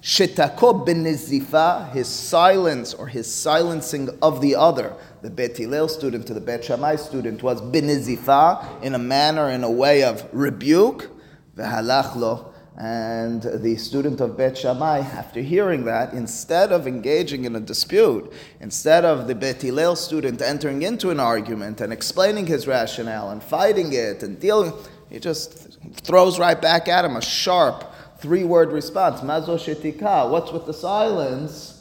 Shetako 0.00 0.86
ben 0.86 1.04
his 1.04 2.08
silence 2.08 2.94
or 2.94 3.08
his 3.08 3.32
silencing 3.32 4.08
of 4.22 4.40
the 4.40 4.54
other, 4.54 4.94
the 5.22 5.30
Bet 5.30 5.56
Hillel 5.56 5.88
student 5.88 6.26
to 6.28 6.34
the 6.34 6.40
Bet 6.40 6.64
Shammai 6.64 6.96
student, 6.96 7.42
was 7.42 7.60
benizifa 7.60 8.82
in 8.82 8.94
a 8.94 8.98
manner, 8.98 9.50
in 9.50 9.64
a 9.64 9.70
way 9.70 10.04
of 10.04 10.28
rebuke, 10.32 11.10
v'halachlo. 11.56 12.52
And 12.80 13.42
the 13.42 13.74
student 13.74 14.20
of 14.20 14.36
Bet 14.36 14.56
Shammai, 14.56 15.00
after 15.00 15.40
hearing 15.40 15.84
that, 15.86 16.12
instead 16.12 16.70
of 16.70 16.86
engaging 16.86 17.44
in 17.44 17.56
a 17.56 17.60
dispute, 17.60 18.32
instead 18.60 19.04
of 19.04 19.26
the 19.26 19.34
Bet 19.34 19.62
Hillel 19.62 19.96
student 19.96 20.40
entering 20.40 20.82
into 20.82 21.10
an 21.10 21.18
argument 21.18 21.80
and 21.80 21.92
explaining 21.92 22.46
his 22.46 22.68
rationale 22.68 23.30
and 23.30 23.42
fighting 23.42 23.92
it 23.92 24.22
and 24.22 24.38
dealing, 24.38 24.72
he 25.10 25.18
just 25.18 25.80
throws 26.02 26.38
right 26.38 26.62
back 26.62 26.86
at 26.86 27.04
him 27.04 27.16
a 27.16 27.20
sharp, 27.20 27.82
three 28.18 28.44
word 28.44 28.72
response, 28.72 29.20
mazo 29.20 29.56
shetika, 29.56 30.30
what's 30.30 30.52
with 30.52 30.66
the 30.66 30.74
silence? 30.74 31.74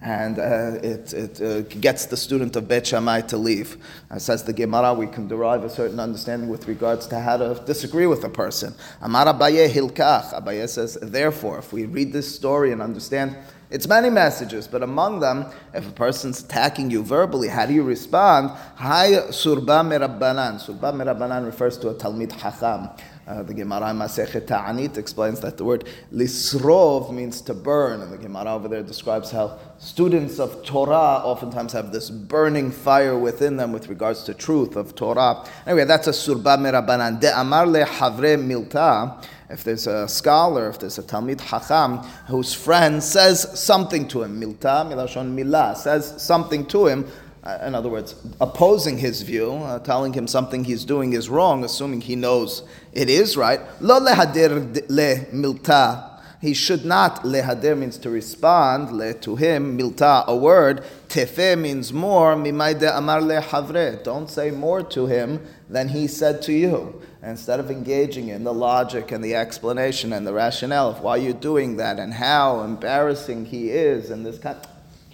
And 0.00 0.38
uh, 0.38 0.78
it, 0.82 1.12
it 1.14 1.40
uh, 1.40 1.62
gets 1.62 2.06
the 2.06 2.16
student 2.16 2.54
of 2.54 2.68
Bet 2.68 2.86
Shammai 2.86 3.22
to 3.22 3.38
leave. 3.38 3.78
Uh, 4.10 4.18
says 4.18 4.44
the 4.44 4.52
Gemara, 4.52 4.92
we 4.92 5.06
can 5.06 5.26
derive 5.26 5.64
a 5.64 5.70
certain 5.70 5.98
understanding 5.98 6.50
with 6.50 6.68
regards 6.68 7.06
to 7.08 7.18
how 7.18 7.38
to 7.38 7.60
disagree 7.64 8.06
with 8.06 8.22
a 8.24 8.28
person. 8.28 8.74
Amar 9.00 9.26
Abaye 9.26 9.68
hilkach. 9.70 10.34
Abaye 10.34 10.68
says, 10.68 10.98
therefore, 11.00 11.58
if 11.58 11.72
we 11.72 11.86
read 11.86 12.12
this 12.12 12.32
story 12.32 12.72
and 12.72 12.82
understand 12.82 13.36
it's 13.68 13.88
many 13.88 14.10
messages, 14.10 14.68
but 14.68 14.82
among 14.82 15.18
them, 15.20 15.46
if 15.74 15.88
a 15.88 15.92
person's 15.92 16.40
attacking 16.40 16.90
you 16.90 17.02
verbally, 17.02 17.48
how 17.48 17.66
do 17.66 17.74
you 17.74 17.82
respond? 17.82 18.50
Hay 18.76 19.16
surba 19.30 19.82
merabbanan. 19.82 20.60
Surba 20.64 20.92
merabbanan 20.92 21.44
refers 21.44 21.76
to 21.78 21.88
a 21.88 21.94
talmid 21.94 22.30
hacham. 22.30 22.96
Uh, 23.26 23.42
the 23.42 23.54
Gemara 23.54 23.86
Masechet 23.86 24.46
Ta'anit 24.46 24.96
explains 24.96 25.40
that 25.40 25.56
the 25.56 25.64
word 25.64 25.84
lisrov 26.12 27.12
means 27.12 27.40
to 27.40 27.54
burn, 27.54 28.00
and 28.00 28.12
the 28.12 28.18
Gemara 28.18 28.54
over 28.54 28.68
there 28.68 28.84
describes 28.84 29.32
how 29.32 29.58
students 29.78 30.38
of 30.38 30.64
Torah 30.64 31.22
oftentimes 31.24 31.72
have 31.72 31.90
this 31.90 32.08
burning 32.08 32.70
fire 32.70 33.18
within 33.18 33.56
them 33.56 33.72
with 33.72 33.88
regards 33.88 34.22
to 34.24 34.34
truth 34.34 34.76
of 34.76 34.94
Torah. 34.94 35.44
Anyway, 35.66 35.84
that's 35.84 36.06
a 36.06 36.10
surba 36.10 36.56
merabanan. 36.56 37.18
De 37.18 37.36
amar 37.36 37.66
le 37.66 37.84
havre 37.84 38.36
milta. 38.36 39.20
If 39.48 39.64
there's 39.64 39.86
a 39.86 40.08
scholar, 40.08 40.68
if 40.68 40.78
there's 40.78 40.98
a 40.98 41.02
Talmid 41.02 41.40
Hacham 41.40 42.04
whose 42.26 42.52
friend 42.52 43.02
says 43.02 43.58
something 43.58 44.06
to 44.08 44.22
him, 44.22 44.40
milta, 44.40 44.84
milashon 44.86 45.34
milah, 45.34 45.76
says 45.76 46.20
something 46.20 46.66
to 46.66 46.86
him, 46.86 47.08
in 47.64 47.74
other 47.74 47.88
words, 47.88 48.14
opposing 48.40 48.98
his 48.98 49.22
view, 49.22 49.52
uh, 49.52 49.78
telling 49.78 50.12
him 50.12 50.26
something 50.26 50.64
he's 50.64 50.84
doing 50.84 51.12
is 51.12 51.28
wrong, 51.28 51.64
assuming 51.64 52.00
he 52.00 52.16
knows 52.16 52.62
it 52.92 53.08
is 53.08 53.36
right. 53.36 53.60
Lo 53.80 54.00
lehadir 54.00 54.84
le 54.88 55.26
milta. 55.32 56.12
He 56.40 56.54
should 56.54 56.84
not, 56.84 57.22
lehadir 57.24 57.76
means 57.76 57.98
to 57.98 58.10
respond, 58.10 58.92
le 58.92 59.14
to 59.14 59.36
him, 59.36 59.78
milta, 59.78 60.26
a 60.26 60.36
word. 60.36 60.84
Tefe 61.08 61.58
means 61.58 61.92
more, 61.92 62.34
mimayde 62.34 62.94
amar. 62.96 63.20
Don't 64.02 64.28
say 64.28 64.50
more 64.50 64.82
to 64.82 65.06
him 65.06 65.46
than 65.68 65.88
he 65.88 66.06
said 66.06 66.42
to 66.42 66.52
you. 66.52 67.00
instead 67.22 67.58
of 67.58 67.70
engaging 67.70 68.28
in 68.28 68.44
the 68.44 68.52
logic 68.52 69.10
and 69.10 69.24
the 69.24 69.34
explanation 69.34 70.12
and 70.12 70.26
the 70.26 70.32
rationale 70.32 70.88
of 70.88 71.00
why 71.00 71.16
you're 71.16 71.32
doing 71.32 71.76
that 71.76 71.98
and 71.98 72.14
how 72.14 72.60
embarrassing 72.60 73.46
he 73.46 73.70
is 73.70 74.10
and 74.10 74.24
this 74.24 74.38
kind 74.38 74.56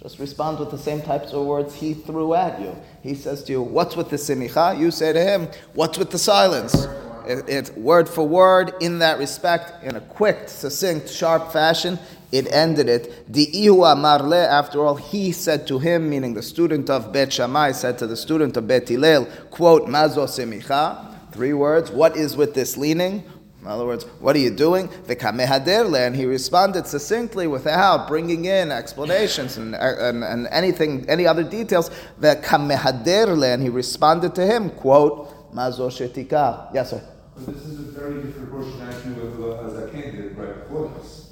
just 0.03 0.19
respond 0.19 0.59
with 0.59 0.69
the 0.69 0.77
same 0.77 1.01
types 1.01 1.31
of 1.31 1.45
words 1.45 1.73
he 1.73 1.93
threw 1.93 2.33
at 2.33 2.59
you. 2.59 2.75
He 3.01 3.15
says 3.15 3.41
to 3.45 3.53
you, 3.53 3.61
What's 3.61 3.95
with 3.95 4.09
the 4.09 4.17
simicha? 4.17 4.77
You 4.77 4.91
say 4.91 5.13
to 5.13 5.21
him, 5.21 5.47
What's 5.75 5.97
with 5.97 6.11
the 6.11 6.19
silence? 6.19 6.87
It's 7.25 7.69
it, 7.69 7.77
word 7.77 8.09
for 8.09 8.27
word 8.27 8.73
in 8.81 8.99
that 8.99 9.17
respect, 9.17 9.81
in 9.81 9.95
a 9.95 10.01
quick, 10.01 10.49
succinct, 10.49 11.07
sharp 11.09 11.53
fashion. 11.53 11.97
It 12.33 12.51
ended 12.51 12.89
it. 12.89 13.31
The 13.31 13.47
ihu 13.57 13.85
amarle, 13.85 14.45
after 14.45 14.85
all, 14.85 14.95
he 14.95 15.31
said 15.31 15.65
to 15.67 15.79
him, 15.79 16.09
meaning 16.09 16.33
the 16.33 16.43
student 16.43 16.89
of 16.89 17.13
Bet 17.13 17.31
Shammai 17.31 17.71
said 17.71 17.97
to 17.99 18.07
the 18.07 18.17
student 18.17 18.57
of 18.57 18.67
Bet 18.67 18.89
Hillel, 18.89 19.25
quote, 19.51 19.83
Mazo 19.83 20.27
simicha, 20.27 21.31
three 21.31 21.53
words, 21.53 21.91
what 21.91 22.17
is 22.17 22.35
with 22.35 22.53
this 22.53 22.75
leaning? 22.75 23.23
In 23.63 23.69
other 23.69 23.85
words, 23.85 24.03
what 24.19 24.35
are 24.35 24.39
you 24.39 24.49
doing? 24.49 24.89
The 25.05 25.15
kamehaderle, 25.15 26.05
and 26.05 26.13
he 26.13 26.25
responded 26.25 26.85
succinctly 26.85 27.47
without 27.47 28.09
bringing 28.09 28.43
in 28.43 28.73
explanations 28.73 29.55
and, 29.55 29.73
uh, 29.73 29.77
and, 29.99 30.21
and 30.21 30.47
anything, 30.47 31.09
any 31.09 31.25
other 31.25 31.43
details. 31.43 31.89
The 32.19 32.35
kamehaderle, 32.43 33.53
and 33.53 33.63
he 33.63 33.69
responded 33.69 34.35
to 34.35 34.45
him, 34.45 34.69
quote, 34.69 35.53
Mazo 35.53 35.87
shetika. 35.89 36.73
Yes, 36.73 36.89
sir. 36.89 37.01
But 37.37 37.53
this 37.53 37.63
is 37.63 37.79
a 37.79 37.91
very 37.97 38.21
different 38.21 38.51
question 38.51 38.81
actually 38.81 39.13
with 39.13 39.37
the 39.37 39.53
Zaken 39.79 40.11
did 40.11 40.37
right 40.37 40.67
before 40.67 40.91
this. 40.97 41.29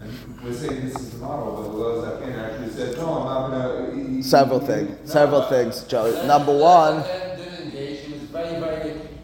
And 0.00 0.42
we're 0.42 0.54
saying 0.54 0.86
this 0.86 0.98
is 0.98 1.10
the 1.10 1.18
model, 1.18 1.56
but 1.56 1.72
the 1.76 2.26
Zaken 2.26 2.38
actually 2.38 2.72
said, 2.72 2.96
no, 2.96 3.28
I'm 3.28 3.50
not 3.50 3.66
going 3.68 4.22
to. 4.22 4.22
Several 4.22 4.60
things. 4.60 5.12
Several 5.12 5.42
things, 5.42 5.84
Joe. 5.84 6.26
Number 6.26 6.56
one. 6.56 7.04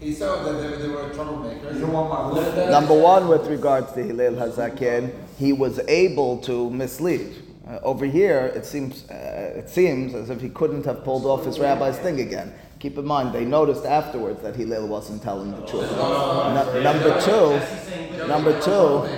He 0.07 0.13
saw 0.13 0.41
that 0.45 0.53
they, 0.53 0.77
they 0.77 0.89
were 0.89 1.11
troublemakers. 1.11 2.71
Number 2.71 2.95
one, 2.95 3.27
with 3.27 3.49
regards 3.49 3.93
to 3.95 4.05
Hillel 4.05 4.35
Hazaken, 4.35 5.13
he 5.37 5.53
was 5.53 5.81
able 5.89 6.39
to 6.43 6.71
mislead. 6.71 7.35
Uh, 7.67 7.81
over 7.83 8.07
here, 8.07 8.53
it 8.55 8.65
seems, 8.65 9.11
uh, 9.11 9.55
it 9.57 9.69
seems 9.69 10.15
as 10.15 10.31
if 10.31 10.41
he 10.41 10.49
couldn't 10.49 10.85
have 10.85 11.03
pulled 11.03 11.27
off 11.27 11.45
his 11.45 11.59
rabbi's 11.59 11.99
thing 11.99 12.21
again. 12.21 12.55
Keep 12.79 12.99
in 12.99 13.05
mind, 13.05 13.35
they 13.35 13.45
noticed 13.45 13.85
afterwards 13.85 14.41
that 14.43 14.55
Hillel 14.55 14.87
wasn't 14.87 15.25
telling 15.25 15.51
the 15.51 15.67
truth. 15.67 15.91
No, 15.91 16.81
number 16.85 17.21
two, 17.21 18.29
number 18.29 18.61
two, 18.61 19.09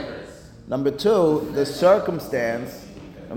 number 0.69 0.91
two, 0.91 1.51
the 1.53 1.67
circumstance 1.67 2.88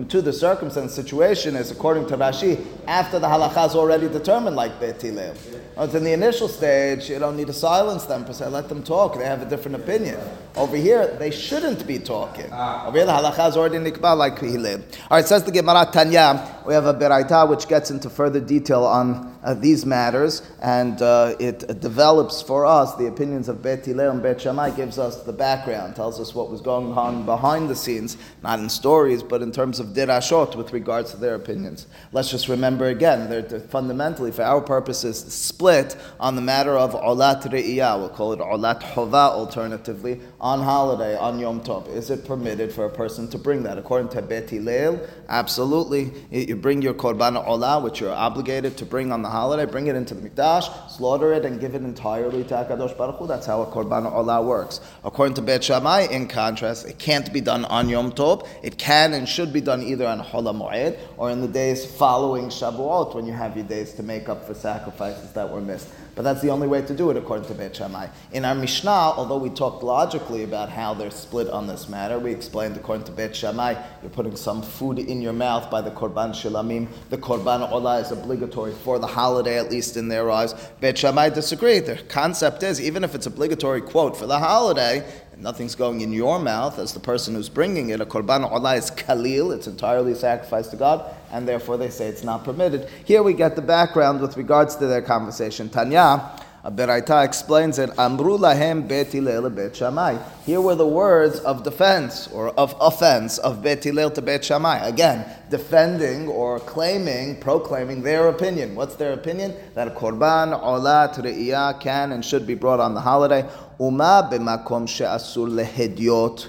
to 0.09 0.21
the 0.21 0.33
circumstance 0.33 0.93
situation 0.93 1.55
is, 1.55 1.71
according 1.71 2.07
to 2.07 2.17
Rashi, 2.17 2.65
after 2.87 3.19
the 3.19 3.27
halacha 3.27 3.67
is 3.67 3.75
already 3.75 4.07
determined, 4.07 4.55
like 4.55 4.79
Bet 4.79 5.01
Hillel. 5.01 5.35
In 5.77 6.03
the 6.03 6.13
initial 6.13 6.47
stage, 6.47 7.09
you 7.09 7.19
don't 7.19 7.35
need 7.35 7.47
to 7.47 7.53
silence 7.53 8.05
them 8.05 8.25
per 8.25 8.33
se, 8.33 8.47
let 8.47 8.69
them 8.69 8.83
talk, 8.83 9.17
they 9.17 9.25
have 9.25 9.41
a 9.41 9.45
different 9.45 9.75
opinion. 9.75 10.19
Over 10.55 10.75
here, 10.75 11.07
they 11.17 11.31
shouldn't 11.31 11.87
be 11.87 11.97
talking. 11.97 12.51
Over 12.51 12.97
here, 12.97 13.05
the 13.05 13.13
halacha 13.13 13.49
is 13.49 13.57
already 13.57 13.77
nikba 13.77 14.17
like 14.17 14.37
Hillel. 14.39 14.81
All 15.09 15.17
right, 15.17 15.25
says 15.25 15.45
the 15.45 15.51
Gemara 15.51 15.87
Tanya, 15.91 16.61
we 16.67 16.73
have 16.73 16.85
a 16.85 16.93
Beraita 16.93 17.47
which 17.49 17.69
gets 17.69 17.89
into 17.89 18.09
further 18.09 18.41
detail 18.41 18.83
on 18.83 19.31
uh, 19.43 19.53
these 19.53 19.85
matters, 19.85 20.43
and 20.61 21.01
uh, 21.01 21.35
it 21.39 21.63
uh, 21.69 21.73
develops 21.73 22.41
for 22.41 22.65
us 22.65 22.93
the 22.95 23.07
opinions 23.07 23.49
of 23.49 23.63
Bet 23.63 23.85
Hillel 23.85 24.11
and 24.11 24.21
Bet 24.21 24.41
Shammai, 24.41 24.71
gives 24.71 24.99
us 24.99 25.23
the 25.23 25.33
background, 25.33 25.95
tells 25.95 26.19
us 26.19 26.35
what 26.35 26.51
was 26.51 26.61
going 26.61 26.93
on 26.93 27.25
behind 27.25 27.69
the 27.69 27.75
scenes, 27.75 28.17
not 28.43 28.59
in 28.59 28.69
stories, 28.69 29.23
but 29.23 29.41
in 29.41 29.51
terms 29.51 29.79
of 29.79 29.87
dirashot 29.87 30.55
with 30.55 30.73
regards 30.73 31.11
to 31.11 31.17
their 31.17 31.35
opinions. 31.35 31.87
Let's 32.11 32.29
just 32.29 32.49
remember 32.49 32.87
again, 32.87 33.29
they're, 33.29 33.41
they're 33.41 33.59
fundamentally, 33.61 34.31
for 34.31 34.43
our 34.43 34.61
purposes, 34.61 35.17
split 35.17 35.95
on 36.19 36.35
the 36.35 36.41
matter 36.41 36.77
of 36.77 36.93
olat 36.93 37.41
re'iyah, 37.43 37.97
we'll 37.97 38.09
call 38.09 38.33
it 38.33 38.39
olat 38.39 38.83
hova 38.83 39.31
alternatively, 39.31 40.19
on 40.41 40.59
holiday, 40.59 41.15
on 41.15 41.37
Yom 41.37 41.61
Tov. 41.61 41.87
Is 41.87 42.09
it 42.09 42.25
permitted 42.25 42.73
for 42.73 42.85
a 42.85 42.89
person 42.89 43.29
to 43.29 43.37
bring 43.37 43.61
that? 43.61 43.77
According 43.77 44.09
to 44.09 44.23
Bet 44.23 44.49
Hillel, 44.49 44.99
absolutely. 45.29 46.11
You 46.31 46.55
bring 46.55 46.81
your 46.81 46.95
korban 46.95 47.45
olah, 47.45 47.83
which 47.83 47.99
you're 48.01 48.11
obligated 48.11 48.75
to 48.77 48.85
bring 48.85 49.11
on 49.11 49.21
the 49.21 49.29
holiday, 49.29 49.65
bring 49.65 49.85
it 49.85 49.95
into 49.95 50.15
the 50.15 50.27
mikdash, 50.27 50.89
slaughter 50.89 51.31
it, 51.33 51.45
and 51.45 51.59
give 51.59 51.75
it 51.75 51.83
entirely 51.83 52.43
to 52.45 52.55
Hakadosh 52.55 52.97
Baruch 52.97 53.17
Hu. 53.17 53.27
That's 53.27 53.45
how 53.45 53.61
a 53.61 53.67
korban 53.67 54.11
olah 54.11 54.43
works. 54.43 54.81
According 55.03 55.35
to 55.35 55.43
Bet 55.43 55.63
Shammai, 55.63 56.07
in 56.07 56.27
contrast, 56.27 56.87
it 56.87 56.97
can't 56.97 57.31
be 57.31 57.39
done 57.39 57.63
on 57.65 57.87
Yom 57.87 58.11
Tov. 58.11 58.47
It 58.63 58.79
can 58.79 59.13
and 59.13 59.29
should 59.29 59.53
be 59.53 59.61
done 59.61 59.83
either 59.83 60.07
on 60.07 60.17
Hol 60.17 60.41
Moed 60.41 60.97
or 61.17 61.29
in 61.29 61.41
the 61.41 61.47
days 61.47 61.85
following 61.85 62.45
Shavuot, 62.45 63.13
when 63.13 63.27
you 63.27 63.33
have 63.33 63.55
your 63.55 63.67
days 63.67 63.93
to 63.93 64.01
make 64.01 64.27
up 64.27 64.47
for 64.47 64.55
sacrifices 64.55 65.33
that 65.33 65.51
were 65.51 65.61
missed. 65.61 65.87
But 66.15 66.23
that's 66.23 66.41
the 66.41 66.49
only 66.49 66.67
way 66.67 66.81
to 66.81 66.93
do 66.93 67.09
it 67.09 67.15
according 67.15 67.47
to 67.47 67.53
Beit 67.53 67.75
Shammai. 67.75 68.07
In 68.33 68.43
our 68.43 68.55
Mishnah, 68.55 68.89
although 68.89 69.37
we 69.37 69.49
talked 69.49 69.81
logically 69.81 70.30
about 70.39 70.69
how 70.69 70.93
they're 70.93 71.11
split 71.11 71.49
on 71.49 71.67
this 71.67 71.87
matter, 71.87 72.17
we 72.17 72.31
explained 72.31 72.77
according 72.77 73.05
to 73.05 73.11
Beit 73.11 73.35
Shammai, 73.35 73.75
you're 74.01 74.09
putting 74.09 74.35
some 74.35 74.61
food 74.61 74.97
in 74.97 75.21
your 75.21 75.33
mouth 75.33 75.69
by 75.69 75.81
the 75.81 75.91
Korban 75.91 76.31
Shilamim. 76.31 76.87
The 77.09 77.17
Korban 77.17 77.69
Olah 77.69 78.01
is 78.01 78.11
obligatory 78.11 78.73
for 78.73 78.97
the 78.97 79.07
holiday, 79.07 79.59
at 79.59 79.69
least 79.69 79.97
in 79.97 80.07
their 80.07 80.31
eyes. 80.31 80.53
Beit 80.79 80.97
Shammai 80.97 81.29
disagree. 81.29 81.79
The 81.79 81.97
concept 82.07 82.63
is, 82.63 82.79
even 82.79 83.03
if 83.03 83.13
it's 83.13 83.25
obligatory, 83.25 83.81
quote, 83.81 84.15
for 84.15 84.25
the 84.25 84.39
holiday, 84.39 85.05
nothing's 85.37 85.75
going 85.75 86.01
in 86.01 86.13
your 86.13 86.39
mouth 86.39 86.79
as 86.79 86.93
the 86.93 86.99
person 86.99 87.35
who's 87.35 87.49
bringing 87.49 87.89
it. 87.89 87.99
A 87.99 88.05
korban 88.05 88.49
olah 88.49 88.77
is 88.77 88.89
kalil, 88.91 89.51
it's 89.51 89.67
entirely 89.67 90.15
sacrificed 90.15 90.71
to 90.71 90.77
God, 90.77 91.13
and 91.31 91.47
therefore 91.47 91.77
they 91.77 91.89
say 91.89 92.07
it's 92.07 92.23
not 92.23 92.43
permitted. 92.43 92.87
Here 93.05 93.23
we 93.23 93.33
get 93.33 93.55
the 93.55 93.61
background 93.61 94.21
with 94.21 94.37
regards 94.37 94.75
to 94.77 94.87
their 94.87 95.01
conversation. 95.01 95.69
Tanya, 95.69 96.31
Beraita 96.64 97.24
explains 97.24 97.78
it. 97.78 97.90
Amru 97.96 98.38
lahem 98.38 98.88
bet 98.88 99.12
Hillel 99.12 99.48
bet 99.50 99.76
Shammai. 99.76 100.18
Here 100.44 100.60
were 100.60 100.74
the 100.74 100.86
words 100.86 101.38
of 101.40 101.62
defense 101.62 102.26
or 102.28 102.48
of 102.50 102.74
offense 102.80 103.38
of 103.38 103.62
bet 103.62 103.84
Hillel 103.84 104.10
to 104.10 104.22
bet 104.22 104.44
Shammai. 104.44 104.78
Again, 104.78 105.24
defending 105.48 106.26
or 106.28 106.58
claiming, 106.58 107.36
proclaiming 107.40 108.02
their 108.02 108.28
opinion. 108.28 108.74
What's 108.74 108.96
their 108.96 109.12
opinion? 109.12 109.54
That 109.74 109.86
a 109.86 109.92
korban, 109.92 110.60
olat, 110.60 111.14
re'iyah 111.14 111.80
can 111.80 112.10
and 112.12 112.24
should 112.24 112.46
be 112.46 112.54
brought 112.54 112.80
on 112.80 112.94
the 112.94 113.00
holiday. 113.00 113.48
Uma 113.78 114.28
b'makom 114.30 114.88
she'asur 114.88 115.48
lehediot 115.48 116.48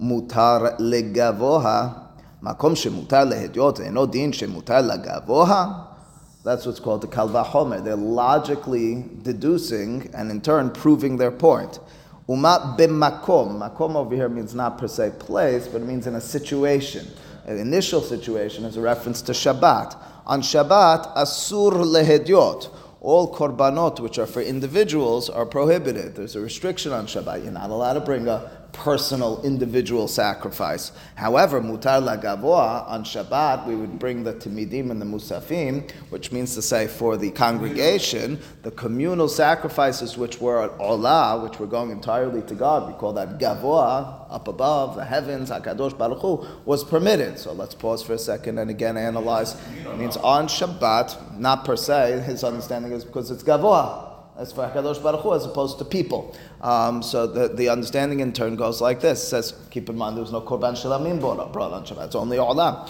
mutar 0.00 0.78
legavoha. 0.78 2.04
מקום 2.42 2.76
שמותר 2.76 3.24
להדיוט 3.24 3.80
אינו 3.80 4.06
דין 4.06 4.32
שמותר 4.32 4.80
לגבוה 4.80 5.66
that's 6.43 6.65
what's 6.65 6.79
called 6.79 7.01
the 7.01 7.07
kalva 7.07 7.45
homer. 7.45 7.79
They're 7.79 7.95
logically 7.95 9.05
deducing 9.21 10.09
and 10.13 10.29
in 10.29 10.41
turn 10.41 10.71
proving 10.71 11.17
their 11.17 11.31
point. 11.31 11.79
Uma 12.27 12.75
b'makom. 12.77 13.59
Makom 13.59 13.95
over 13.95 14.13
here 14.13 14.29
means 14.29 14.53
not 14.53 14.77
per 14.77 14.87
se 14.87 15.13
place, 15.19 15.67
but 15.67 15.81
it 15.81 15.85
means 15.85 16.05
in 16.05 16.15
a 16.15 16.21
situation. 16.21 17.07
An 17.45 17.57
initial 17.57 18.01
situation 18.01 18.65
is 18.65 18.77
a 18.77 18.81
reference 18.81 19.21
to 19.23 19.31
Shabbat. 19.31 19.97
On 20.25 20.41
Shabbat, 20.41 21.15
asur 21.15 21.71
lehedyot. 21.71 22.69
All 23.01 23.33
korbanot, 23.33 23.99
which 23.99 24.17
are 24.17 24.25
for 24.25 24.41
individuals, 24.41 25.29
are 25.29 25.45
prohibited. 25.45 26.15
There's 26.15 26.37
a 26.37 26.41
restriction 26.41 26.93
on 26.93 27.05
Shabbat. 27.05 27.43
You're 27.43 27.51
not 27.51 27.69
allowed 27.69 27.93
to 27.93 28.01
bring 28.01 28.27
a 28.27 28.62
personal, 28.73 29.41
individual 29.43 30.07
sacrifice. 30.07 30.91
However, 31.15 31.61
mutar 31.61 32.01
lagavoa, 32.01 32.89
on 32.89 33.03
Shabbat, 33.03 33.65
we 33.65 33.75
would 33.75 33.99
bring 33.99 34.23
the 34.23 34.33
timidim 34.33 34.91
and 34.91 34.99
the 34.99 35.05
musafim, 35.05 35.89
which 36.09 36.31
means 36.31 36.55
to 36.55 36.61
say 36.61 36.87
for 36.87 37.15
the 37.15 37.31
congregation, 37.31 38.39
the 38.63 38.71
communal 38.71 39.29
sacrifices 39.29 40.17
which 40.17 40.41
were 40.41 40.63
at 40.63 40.77
olah, 40.79 41.41
which 41.43 41.59
were 41.59 41.67
going 41.67 41.91
entirely 41.91 42.41
to 42.41 42.55
God, 42.55 42.91
we 42.91 42.97
call 42.97 43.13
that 43.13 43.37
gavoa, 43.39 44.25
up 44.29 44.47
above, 44.47 44.95
the 44.95 45.05
heavens, 45.05 45.51
HaKadosh 45.51 45.97
Baruch 45.97 46.19
Hu, 46.19 46.45
was 46.65 46.83
permitted. 46.83 47.37
So 47.37 47.53
let's 47.53 47.75
pause 47.75 48.01
for 48.01 48.13
a 48.13 48.17
second 48.17 48.57
and 48.57 48.71
again 48.71 48.97
analyze. 48.97 49.55
It 49.85 49.97
means 49.97 50.17
on 50.17 50.47
Shabbat, 50.47 51.37
not 51.37 51.63
per 51.63 51.75
se, 51.75 52.23
his 52.25 52.43
understanding 52.43 52.91
is 52.91 53.05
because 53.05 53.29
it's 53.29 53.43
gavoa. 53.43 54.12
As 54.35 54.51
for 54.51 54.67
Hakadosh 54.67 55.01
Baruch 55.03 55.21
Hu, 55.21 55.33
as 55.35 55.45
opposed 55.45 55.77
to 55.77 55.85
people. 55.85 56.35
Um, 56.61 57.03
so 57.03 57.27
the, 57.27 57.49
the 57.49 57.69
understanding 57.69 58.19
in 58.19 58.33
turn 58.33 58.55
goes 58.55 58.81
like 58.81 58.99
this: 58.99 59.23
it 59.23 59.27
says, 59.27 59.53
keep 59.69 59.89
in 59.89 59.95
mind 59.95 60.17
there 60.17 60.23
was 60.23 60.31
no 60.31 60.41
korban 60.41 61.19
brought, 61.19 61.53
brought 61.53 61.71
on 61.71 61.85
Shabbat. 61.85 62.05
It's 62.07 62.15
only 62.15 62.37
olam. 62.37 62.89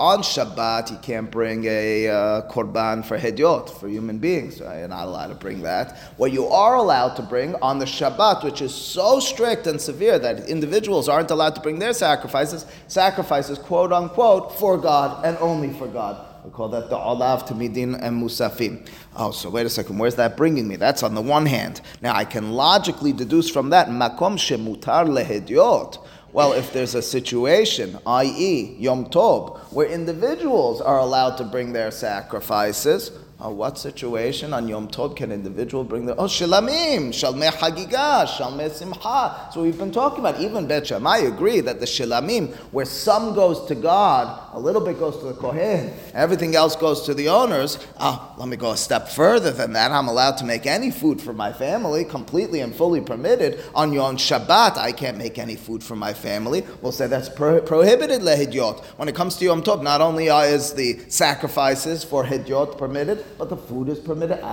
On 0.00 0.18
Shabbat, 0.18 0.90
you 0.90 0.96
can't 0.98 1.30
bring 1.30 1.64
a 1.66 2.08
uh, 2.08 2.50
korban 2.50 3.06
for 3.06 3.16
hedyot 3.16 3.70
for 3.70 3.88
human 3.88 4.18
beings. 4.18 4.60
Right? 4.60 4.80
You're 4.80 4.88
not 4.88 5.06
allowed 5.06 5.28
to 5.28 5.36
bring 5.36 5.62
that. 5.62 5.96
What 6.16 6.32
you 6.32 6.48
are 6.48 6.74
allowed 6.74 7.14
to 7.16 7.22
bring 7.22 7.54
on 7.56 7.78
the 7.78 7.84
Shabbat, 7.84 8.42
which 8.42 8.60
is 8.60 8.74
so 8.74 9.20
strict 9.20 9.68
and 9.68 9.80
severe 9.80 10.18
that 10.18 10.48
individuals 10.48 11.08
aren't 11.08 11.30
allowed 11.30 11.54
to 11.54 11.60
bring 11.60 11.78
their 11.78 11.92
sacrifices, 11.92 12.66
sacrifices 12.88 13.58
quote 13.58 13.92
unquote 13.92 14.58
for 14.58 14.76
God 14.76 15.24
and 15.24 15.36
only 15.38 15.72
for 15.72 15.86
God. 15.86 16.33
We 16.44 16.50
call 16.50 16.68
that 16.68 16.90
the 16.90 16.98
olav 16.98 17.46
tamidin 17.46 17.98
and 18.02 18.22
musafim. 18.22 18.86
Oh, 19.16 19.30
so 19.30 19.48
wait 19.48 19.64
a 19.64 19.70
second. 19.70 19.96
Where's 19.96 20.16
that 20.16 20.36
bringing 20.36 20.68
me? 20.68 20.76
That's 20.76 21.02
on 21.02 21.14
the 21.14 21.22
one 21.22 21.46
hand. 21.46 21.80
Now 22.02 22.14
I 22.14 22.26
can 22.26 22.52
logically 22.52 23.14
deduce 23.14 23.48
from 23.48 23.70
that 23.70 23.88
makom 23.88 24.36
shemutar 24.36 25.08
lehedyot. 25.08 26.04
Well, 26.34 26.52
if 26.52 26.72
there's 26.74 26.94
a 26.94 27.00
situation, 27.00 27.96
i.e., 28.06 28.76
Yom 28.78 29.06
Tov, 29.06 29.58
where 29.72 29.86
individuals 29.86 30.82
are 30.82 30.98
allowed 30.98 31.36
to 31.36 31.44
bring 31.44 31.72
their 31.72 31.90
sacrifices, 31.90 33.12
uh, 33.42 33.48
what 33.48 33.78
situation 33.78 34.52
on 34.52 34.68
Yom 34.68 34.88
Tov 34.88 35.16
can 35.16 35.32
individual 35.32 35.82
bring 35.82 36.06
the 36.06 36.14
oh 36.16 36.24
shilamim, 36.24 37.08
shalmei 37.08 37.50
hagiga, 37.52 38.26
shalmei 38.26 38.70
simcha? 38.70 39.50
So 39.52 39.62
we've 39.62 39.78
been 39.78 39.92
talking 39.92 40.20
about 40.20 40.40
even 40.40 40.66
Bet 40.66 40.88
Shammai 40.88 41.18
agree 41.18 41.60
that 41.60 41.80
the 41.80 41.86
shilamim, 41.86 42.54
where 42.72 42.84
some 42.84 43.34
goes 43.34 43.64
to 43.66 43.74
God, 43.74 44.43
a 44.54 44.60
little 44.60 44.80
bit 44.80 44.98
goes 44.98 45.18
to 45.18 45.26
the 45.26 45.34
kohen, 45.34 45.92
everything 46.14 46.54
else 46.54 46.76
goes 46.76 47.02
to 47.02 47.12
the 47.12 47.28
owners. 47.28 47.78
Ah, 47.98 48.34
let 48.38 48.48
me 48.48 48.56
go 48.56 48.70
a 48.70 48.76
step 48.76 49.08
further 49.08 49.50
than 49.50 49.72
that. 49.72 49.90
I'm 49.90 50.06
allowed 50.06 50.36
to 50.38 50.44
make 50.44 50.64
any 50.64 50.92
food 50.92 51.20
for 51.20 51.32
my 51.32 51.52
family, 51.52 52.04
completely 52.04 52.60
and 52.60 52.74
fully 52.74 53.00
permitted. 53.00 53.62
On 53.74 53.92
Yom 53.92 54.16
Shabbat, 54.16 54.76
I 54.76 54.92
can't 54.92 55.18
make 55.18 55.38
any 55.38 55.56
food 55.56 55.82
for 55.82 55.96
my 55.96 56.14
family. 56.14 56.64
We'll 56.82 56.92
say 56.92 57.08
that's 57.08 57.28
pro- 57.28 57.60
prohibited 57.60 58.20
lehidyot. 58.22 58.84
When 58.96 59.08
it 59.08 59.16
comes 59.16 59.36
to 59.38 59.44
Yom 59.44 59.62
Tov, 59.62 59.82
not 59.82 60.00
only 60.00 60.28
is 60.28 60.72
the 60.72 61.00
sacrifices 61.08 62.04
for 62.04 62.24
hidyot 62.24 62.78
permitted, 62.78 63.24
but 63.36 63.48
the 63.50 63.56
food 63.56 63.88
is 63.88 63.98
permitted. 63.98 64.38
The 64.38 64.46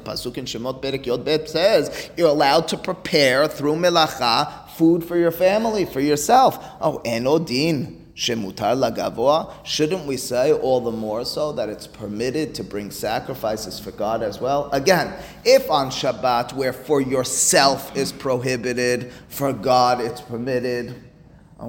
pasuk 0.00 0.38
in 0.38 0.44
Shemot 0.44 0.80
Perek 0.82 1.06
Yod 1.06 1.24
Bet 1.24 1.48
says 1.48 2.10
you're 2.16 2.28
allowed 2.28 2.68
to 2.68 2.76
prepare 2.76 3.48
through 3.48 3.74
melacha 3.74 4.61
food 4.76 5.04
for 5.04 5.16
your 5.16 5.30
family, 5.30 5.84
for 5.84 6.00
yourself. 6.00 6.58
Oh, 6.80 7.00
enodin. 7.04 7.98
Shemutar 8.14 8.76
lagavoa, 8.76 9.54
shouldn't 9.64 10.06
we 10.06 10.18
say 10.18 10.52
all 10.52 10.82
the 10.82 10.92
more 10.92 11.24
so 11.24 11.50
that 11.52 11.70
it's 11.70 11.86
permitted 11.86 12.54
to 12.56 12.62
bring 12.62 12.90
sacrifices 12.90 13.80
for 13.80 13.90
God 13.90 14.22
as 14.22 14.38
well? 14.38 14.68
Again, 14.70 15.14
if 15.46 15.70
on 15.70 15.88
Shabbat, 15.88 16.52
where 16.52 16.74
for 16.74 17.00
yourself 17.00 17.96
is 17.96 18.12
prohibited, 18.12 19.10
for 19.28 19.54
God 19.54 20.02
it's 20.02 20.20
permitted, 20.20 20.94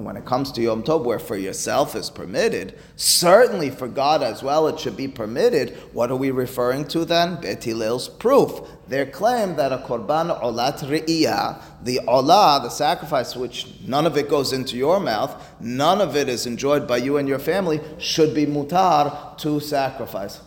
when 0.02 0.16
it 0.16 0.24
comes 0.24 0.50
to 0.52 0.62
Yom 0.62 0.82
Tov, 0.82 1.04
where 1.04 1.18
for 1.18 1.36
yourself 1.36 1.94
is 1.94 2.10
permitted, 2.10 2.76
certainly 2.96 3.70
for 3.70 3.86
God 3.86 4.22
as 4.22 4.42
well 4.42 4.66
it 4.66 4.80
should 4.80 4.96
be 4.96 5.06
permitted. 5.06 5.76
What 5.92 6.10
are 6.10 6.16
we 6.16 6.30
referring 6.30 6.86
to 6.88 7.04
then? 7.04 7.40
Bet 7.40 7.62
Hillel's 7.62 8.08
proof. 8.08 8.60
Their 8.88 9.06
claim 9.06 9.56
that 9.56 9.72
a 9.72 9.78
korban 9.78 10.38
olat 10.42 10.80
re'iyah, 10.80 11.60
the 11.82 12.00
olah, 12.08 12.62
the 12.62 12.70
sacrifice, 12.70 13.36
which 13.36 13.68
none 13.86 14.06
of 14.06 14.16
it 14.16 14.28
goes 14.28 14.52
into 14.52 14.76
your 14.76 14.98
mouth, 14.98 15.34
none 15.60 16.00
of 16.00 16.16
it 16.16 16.28
is 16.28 16.46
enjoyed 16.46 16.88
by 16.88 16.96
you 16.96 17.16
and 17.16 17.28
your 17.28 17.38
family, 17.38 17.80
should 17.98 18.34
be 18.34 18.46
mutar 18.46 19.36
to 19.38 19.60
sacrifice. 19.60 20.40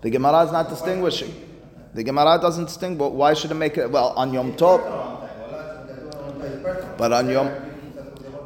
The 0.00 0.10
Gemara 0.10 0.44
is 0.44 0.52
not 0.52 0.68
distinguishing. 0.68 1.34
The 1.94 2.02
Gemara 2.02 2.38
doesn't 2.40 2.66
distinguish. 2.66 2.98
But 2.98 3.12
why 3.12 3.34
should 3.34 3.50
it 3.50 3.54
make 3.54 3.78
it? 3.78 3.90
Well, 3.90 4.12
on 4.16 4.32
Yom 4.32 4.52
Tov. 4.54 5.13
But 6.96 7.12
on 7.12 7.28
Yom, 7.28 7.50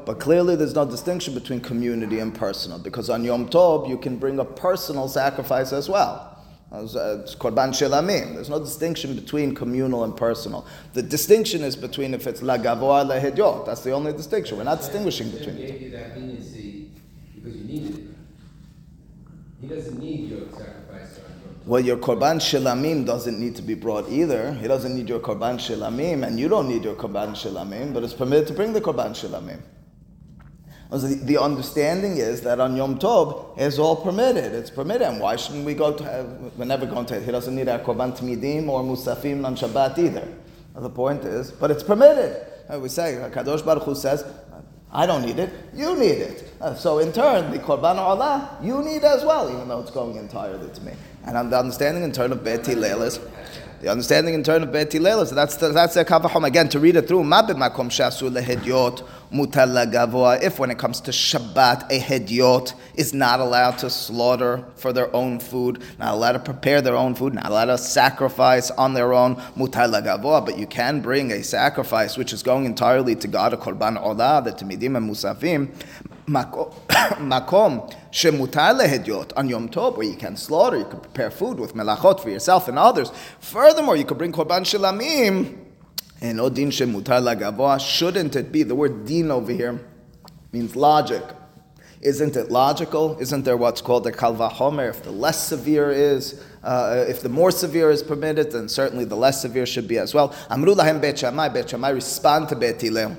but 0.05 0.19
clearly 0.19 0.57
there's 0.57 0.75
no 0.75 0.85
distinction 0.85 1.35
between 1.35 1.61
community 1.61 2.19
and 2.19 2.35
personal 2.35 2.79
because 2.79 3.11
on 3.11 3.25
Yom 3.25 3.49
Tov 3.49 3.89
you 3.89 3.99
can 3.99 4.17
bring 4.17 4.39
a 4.39 4.45
personal 4.45 5.09
sacrifice 5.09 5.73
as 5.73 5.89
well. 5.89 6.25
Uh, 6.71 6.83
it's 6.83 7.35
korban 7.35 7.71
shelamim. 7.71 8.35
There's 8.35 8.51
no 8.51 8.59
distinction 8.59 9.15
between 9.15 9.55
communal 9.55 10.05
and 10.05 10.15
personal. 10.15 10.67
The 10.93 11.03
distinction 11.03 11.63
is 11.63 11.77
between 11.77 12.13
if 12.13 12.27
it's 12.27 12.43
lagavoa 12.43 13.09
lehedyot. 13.09 13.65
That's 13.65 13.83
the 13.83 13.93
only 13.93 14.13
distinction. 14.13 14.59
We're 14.59 14.65
not 14.65 14.79
distinguishing 14.79 15.31
between 15.31 15.57
because 15.57 17.57
you 17.57 17.65
needed 17.65 17.99
it. 17.99 18.18
He 19.61 19.67
doesn't 19.67 19.99
need 19.99 20.31
your 20.31 20.49
sacrifice. 20.51 21.19
Well, 21.67 21.81
your 21.81 21.97
korban 21.97 22.37
shilamim 22.37 23.05
doesn't 23.05 23.39
need 23.39 23.57
to 23.57 23.63
be 23.63 23.75
brought 23.75 24.09
either. 24.09 24.55
He 24.55 24.69
doesn't 24.69 24.95
need 24.95 25.09
your 25.09 25.21
korban 25.21 25.57
shilamim, 25.57 26.27
and 26.27 26.39
you 26.39 26.49
don't 26.49 26.69
need 26.69 26.85
your 26.85 26.95
korban 26.95 27.33
shilamim, 27.33 27.93
but 27.93 28.05
it's 28.05 28.15
permitted 28.15 28.47
to 28.49 28.55
bring 28.55 28.73
the 28.73 28.81
korban 28.81 29.11
shilamim. 29.11 29.61
So 30.91 30.99
the, 30.99 31.17
the, 31.17 31.37
understanding 31.37 32.17
is 32.17 32.41
that 32.43 32.61
on 32.61 32.75
Yom 32.75 32.99
Tov 32.99 33.59
it's 33.59 33.79
all 33.79 33.97
permitted. 33.97 34.55
It's 34.55 34.71
permitted, 34.71 35.07
and 35.07 35.21
why 35.21 35.37
shouldn't 35.37 35.67
we 35.67 35.75
go 35.75 35.93
to? 35.93 36.03
Have, 36.03 36.53
we're 36.57 36.65
never 36.65 36.87
going 36.87 37.05
to. 37.07 37.21
He 37.21 37.31
doesn't 37.31 37.55
need 37.55 37.69
our 37.69 37.81
korban 37.81 38.17
tmidim 38.17 38.69
or 38.69 38.83
musafim 38.83 39.45
on 39.45 39.55
Shabbat 39.55 39.99
either. 39.99 40.27
The 40.75 40.89
point 40.89 41.25
is, 41.25 41.51
but 41.51 41.71
it's 41.71 41.83
permitted. 41.83 42.47
Uh, 42.73 42.79
we 42.79 42.89
say 42.89 43.19
Kadosh 43.33 43.65
Baruch 43.65 43.83
Hu 43.83 43.95
says, 43.95 44.25
I 44.91 45.05
don't 45.07 45.23
need 45.23 45.39
it. 45.39 45.51
You 45.75 45.97
need 45.97 46.19
it. 46.19 46.51
Uh, 46.61 46.75
so 46.75 46.99
in 46.99 47.13
turn, 47.13 47.51
the 47.51 47.59
korban 47.59 47.97
olah 47.97 48.65
you 48.65 48.83
need 48.83 49.05
as 49.05 49.25
well, 49.25 49.51
even 49.51 49.69
though 49.69 49.81
it's 49.81 49.91
going 49.91 50.17
entirely 50.17 50.69
to 50.71 50.81
me. 50.83 50.93
And 51.25 51.53
the 51.53 51.59
understanding 51.59 52.03
in 52.03 52.13
turn 52.13 52.33
of 52.33 52.43
Bet 52.43 52.67
Hillel 52.67 53.03
is 53.03 53.21
the 53.81 53.89
understanding 53.91 54.35
in 54.35 54.43
turn 54.43 54.63
of 54.63 54.73
Bet 54.73 54.93
Hillel 54.93 55.21
is 55.21 55.31
that's 55.31 55.57
the, 55.57 55.69
that's 55.69 55.95
the 55.95 56.41
again 56.45 56.69
to 56.71 56.81
read 56.81 56.97
it 56.97 57.07
through. 57.07 57.23
Mabit 57.23 57.57
makom 57.57 57.91
shasu 57.91 58.31
lehedyot 58.31 59.07
mutal 59.33 59.69
lagavoa. 59.69 60.43
If 60.43 60.59
when 60.59 60.71
it 60.71 60.79
comes 60.79 61.01
to 61.03 61.11
Shabbat, 61.11 61.91
a 61.91 62.01
hedyot 62.01 62.75
is 62.95 63.13
not 63.13 63.41
allowed 63.41 63.79
to 63.79 63.91
slaughter 63.91 64.65
for 64.77 64.93
their 64.93 65.15
own 65.15 65.39
food, 65.41 65.83
not 65.99 66.15
allowed 66.15 66.33
to 66.33 66.39
prepare 66.39 66.81
their 66.81 66.97
own 66.97 67.15
food, 67.15 67.35
not 67.35 67.47
allowed 67.47 67.67
to 67.67 67.79
sacrifice 67.79 68.71
on 68.73 68.95
their 68.95 69.13
own 69.13 69.37
mutal 69.57 69.93
lagavoa. 69.93 70.45
But 70.45 70.59
you 70.59 70.67
can 70.67 71.01
bring 71.01 71.31
a 71.33 71.43
sacrifice 71.43 72.17
which 72.17 72.33
is 72.33 72.43
going 72.43 72.65
entirely 72.65 73.15
to 73.17 73.29
God, 73.29 73.53
a 73.53 73.57
korban 73.57 74.03
olah, 74.03 74.45
the 74.45 74.53
timidim 74.53 74.97
and 74.97 75.11
musafim. 75.11 75.73
Makom 76.29 77.91
shemutar 78.13 78.79
lehedyot 78.79 79.33
on 79.37 79.49
Yom 79.49 79.69
Tov, 79.69 79.97
where 79.97 80.07
you 80.07 80.17
can 80.17 80.37
slaughter, 80.37 80.77
you 80.77 80.85
can 80.85 81.01
prepare 81.01 81.31
food 81.31 81.59
with 81.59 81.75
melachot 81.75 82.21
for 82.21 82.29
yourself 82.29 82.69
and 82.69 82.79
others. 82.79 83.11
Furthermore, 83.41 83.97
you 83.97 84.05
could 84.05 84.19
bring 84.19 84.33
korban 84.33 84.61
shilamim 84.61 85.68
and 86.21 86.41
odin. 86.41 86.71
Shouldn't 86.71 88.37
it 88.37 88.53
be 88.53 88.63
the 88.63 88.75
word 88.75 89.07
din 89.07 89.31
over 89.31 89.53
here 89.53 89.81
means 90.53 90.77
logic? 90.77 91.23
Isn't 92.01 92.37
it 92.37 92.51
logical? 92.51 93.19
Isn't 93.19 93.45
there 93.45 93.57
what's 93.57 93.81
called 93.81 94.07
a 94.07 94.13
kalvahomer? 94.13 94.89
If 94.89 95.03
the 95.03 95.11
less 95.11 95.49
severe 95.49 95.91
is, 95.91 96.41
uh, 96.63 97.05
if 97.09 97.23
the 97.23 97.29
more 97.29 97.51
severe 97.51 97.91
is 97.91 98.05
permitted, 98.05 98.53
then 98.53 98.69
certainly 98.69 99.05
the 99.05 99.17
less 99.17 99.43
severe 99.43 99.67
should 99.67 99.89
be 99.89 99.99
as 99.99 100.15
well. 100.15 100.35
Amru 100.49 100.75
lahem 100.75 101.01
bet 101.01 101.17
shamai, 101.17 101.95
respond 101.95 102.49
to 102.51 102.57
Bet 102.57 102.81
Hillel. 102.81 103.17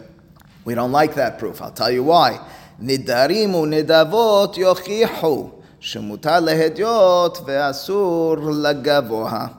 We 0.64 0.76
don't 0.76 0.94
like 0.94 1.16
that 1.16 1.40
proof. 1.40 1.62
I'll 1.62 1.72
tell 1.72 1.92
you 1.92 2.04
why. 2.04 2.40
Nidarim 2.82 3.52
nidavot 3.52 4.56
yochihu. 4.56 5.60
שמותר 5.82 6.40
להדיוט 6.40 7.38
veasur 7.48 8.38
lagavoha. 8.40 9.54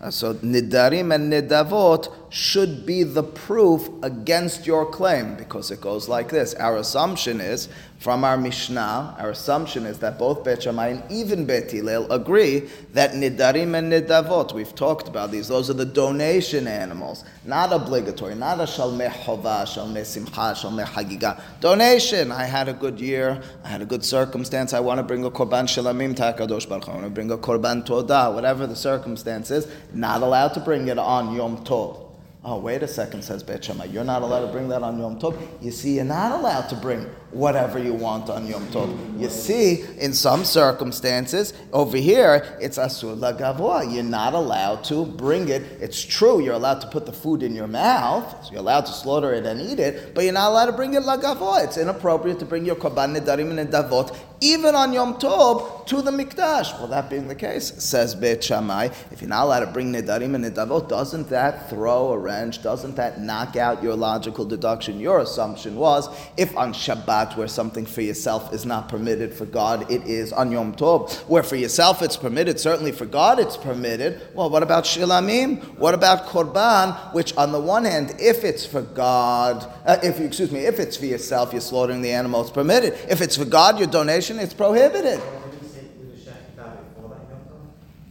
Uh, 0.00 0.10
so 0.10 0.34
nidarim 0.34 1.14
and 1.14 1.32
nidavot 1.32 2.25
should 2.28 2.84
be 2.84 3.02
the 3.02 3.22
proof 3.22 3.88
against 4.02 4.66
your 4.66 4.84
claim 4.86 5.36
because 5.36 5.70
it 5.70 5.80
goes 5.80 6.08
like 6.08 6.28
this. 6.28 6.54
Our 6.54 6.76
assumption 6.76 7.40
is 7.40 7.68
from 7.98 8.24
our 8.24 8.36
Mishnah, 8.36 9.16
our 9.18 9.30
assumption 9.30 9.86
is 9.86 9.98
that 10.00 10.18
both 10.18 10.44
Bet 10.44 10.64
Shammai 10.64 10.88
and 10.88 11.10
even 11.10 11.46
Bet 11.46 11.70
Hillel 11.70 12.10
agree 12.12 12.68
that 12.92 13.12
nidarim 13.12 13.74
and 13.74 13.90
nidavot, 13.90 14.52
we've 14.52 14.74
talked 14.74 15.08
about 15.08 15.30
these, 15.30 15.48
those 15.48 15.70
are 15.70 15.74
the 15.74 15.86
donation 15.86 16.66
animals, 16.66 17.24
not 17.44 17.72
obligatory, 17.72 18.34
not 18.34 18.60
a 18.60 18.64
shalmeh 18.64 19.08
hova, 19.08 19.64
shalmeh 19.66 20.04
simcha, 20.04 20.54
shalmeh 20.54 20.84
hagiga. 20.84 21.40
Donation, 21.60 22.30
I 22.30 22.44
had 22.44 22.68
a 22.68 22.74
good 22.74 23.00
year, 23.00 23.40
I 23.64 23.68
had 23.68 23.80
a 23.80 23.86
good 23.86 24.04
circumstance, 24.04 24.74
I 24.74 24.80
want 24.80 24.98
to 24.98 25.02
bring 25.02 25.24
a 25.24 25.30
korban 25.30 25.64
shalamim 25.64 26.14
takadosh 26.14 26.68
baruch 26.68 26.88
I 26.88 26.92
want 26.92 27.04
to 27.04 27.10
bring 27.10 27.30
a 27.30 27.38
korban 27.38 27.86
todah, 27.86 28.34
whatever 28.34 28.66
the 28.66 28.76
circumstance 28.76 29.50
is, 29.50 29.66
not 29.94 30.22
allowed 30.22 30.48
to 30.48 30.60
bring 30.60 30.88
it 30.88 30.98
on 30.98 31.34
Yom 31.34 31.64
Tov. 31.64 32.06
Oh, 32.48 32.60
wait 32.60 32.80
a 32.84 32.86
second, 32.86 33.22
says 33.22 33.42
Bet 33.42 33.64
Shammai. 33.64 33.86
You're 33.86 34.04
not 34.04 34.22
allowed 34.22 34.46
to 34.46 34.52
bring 34.52 34.68
that 34.68 34.84
on 34.84 35.00
Yom 35.00 35.18
Tov. 35.18 35.36
You 35.60 35.72
see, 35.72 35.96
you're 35.96 36.04
not 36.04 36.30
allowed 36.30 36.68
to 36.68 36.76
bring 36.76 37.00
whatever 37.32 37.76
you 37.80 37.92
want 37.92 38.30
on 38.30 38.46
Yom 38.46 38.64
Tov. 38.68 39.20
You 39.20 39.28
see, 39.28 39.84
in 39.98 40.12
some 40.12 40.44
circumstances, 40.44 41.54
over 41.72 41.96
here, 41.96 42.56
it's 42.60 42.78
Asur 42.78 43.18
Lagavoa. 43.18 43.92
You're 43.92 44.04
not 44.04 44.34
allowed 44.34 44.84
to 44.84 45.04
bring 45.04 45.48
it. 45.48 45.62
It's 45.80 46.00
true, 46.00 46.40
you're 46.40 46.54
allowed 46.54 46.80
to 46.82 46.86
put 46.86 47.04
the 47.04 47.12
food 47.12 47.42
in 47.42 47.52
your 47.52 47.66
mouth, 47.66 48.44
so 48.44 48.52
you're 48.52 48.60
allowed 48.60 48.86
to 48.86 48.92
slaughter 48.92 49.34
it 49.34 49.44
and 49.44 49.60
eat 49.60 49.80
it, 49.80 50.14
but 50.14 50.22
you're 50.22 50.32
not 50.32 50.52
allowed 50.52 50.66
to 50.66 50.72
bring 50.72 50.94
it 50.94 51.02
Lagavoa. 51.02 51.64
It's 51.64 51.78
inappropriate 51.78 52.38
to 52.38 52.44
bring 52.44 52.64
your 52.64 52.76
Korban 52.76 53.16
Nedarim 53.16 53.58
and 53.58 53.68
Nedavot 53.68 54.16
even 54.40 54.74
on 54.74 54.92
Yom 54.92 55.14
Tov, 55.14 55.86
to 55.86 56.02
the 56.02 56.10
Mikdash. 56.10 56.76
Well, 56.78 56.88
that 56.88 57.08
being 57.08 57.28
the 57.28 57.34
case, 57.34 57.72
says 57.82 58.14
Beit 58.14 58.42
Shammai, 58.42 58.88
if 59.12 59.20
you're 59.20 59.28
not 59.28 59.44
allowed 59.44 59.60
to 59.60 59.66
bring 59.68 59.92
Nidarim 59.92 60.34
and 60.34 60.44
Nidavot, 60.44 60.88
doesn't 60.88 61.28
that 61.28 61.70
throw 61.70 62.12
a 62.12 62.18
wrench? 62.18 62.60
Doesn't 62.60 62.96
that 62.96 63.20
knock 63.20 63.54
out 63.56 63.82
your 63.82 63.94
logical 63.94 64.44
deduction? 64.44 64.98
Your 64.98 65.20
assumption 65.20 65.76
was, 65.76 66.08
if 66.36 66.56
on 66.56 66.72
Shabbat, 66.72 67.36
where 67.36 67.46
something 67.46 67.86
for 67.86 68.02
yourself 68.02 68.52
is 68.52 68.66
not 68.66 68.88
permitted, 68.88 69.32
for 69.32 69.46
God 69.46 69.88
it 69.90 70.02
is 70.08 70.32
on 70.32 70.50
Yom 70.50 70.74
Tov, 70.74 71.12
where 71.28 71.44
for 71.44 71.56
yourself 71.56 72.02
it's 72.02 72.16
permitted, 72.16 72.58
certainly 72.58 72.90
for 72.90 73.06
God 73.06 73.38
it's 73.38 73.56
permitted. 73.56 74.20
Well, 74.34 74.50
what 74.50 74.64
about 74.64 74.84
Shilamim? 74.84 75.62
What 75.78 75.94
about 75.94 76.26
Korban, 76.26 77.14
which 77.14 77.36
on 77.36 77.52
the 77.52 77.60
one 77.60 77.84
hand, 77.84 78.16
if 78.18 78.42
it's 78.42 78.66
for 78.66 78.82
God, 78.82 79.72
uh, 79.86 79.98
if 80.02 80.18
excuse 80.18 80.50
me, 80.50 80.66
if 80.66 80.80
it's 80.80 80.96
for 80.96 81.06
yourself, 81.06 81.52
you're 81.52 81.60
slaughtering 81.60 82.02
the 82.02 82.10
animal, 82.10 82.40
it's 82.40 82.50
permitted. 82.50 82.94
If 83.08 83.20
it's 83.20 83.36
for 83.36 83.44
God, 83.44 83.78
your 83.78 83.86
donation, 83.86 84.25
it's 84.30 84.54
prohibited. 84.54 85.20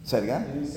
Say 0.04 0.20
it 0.20 0.24
again. 0.24 0.72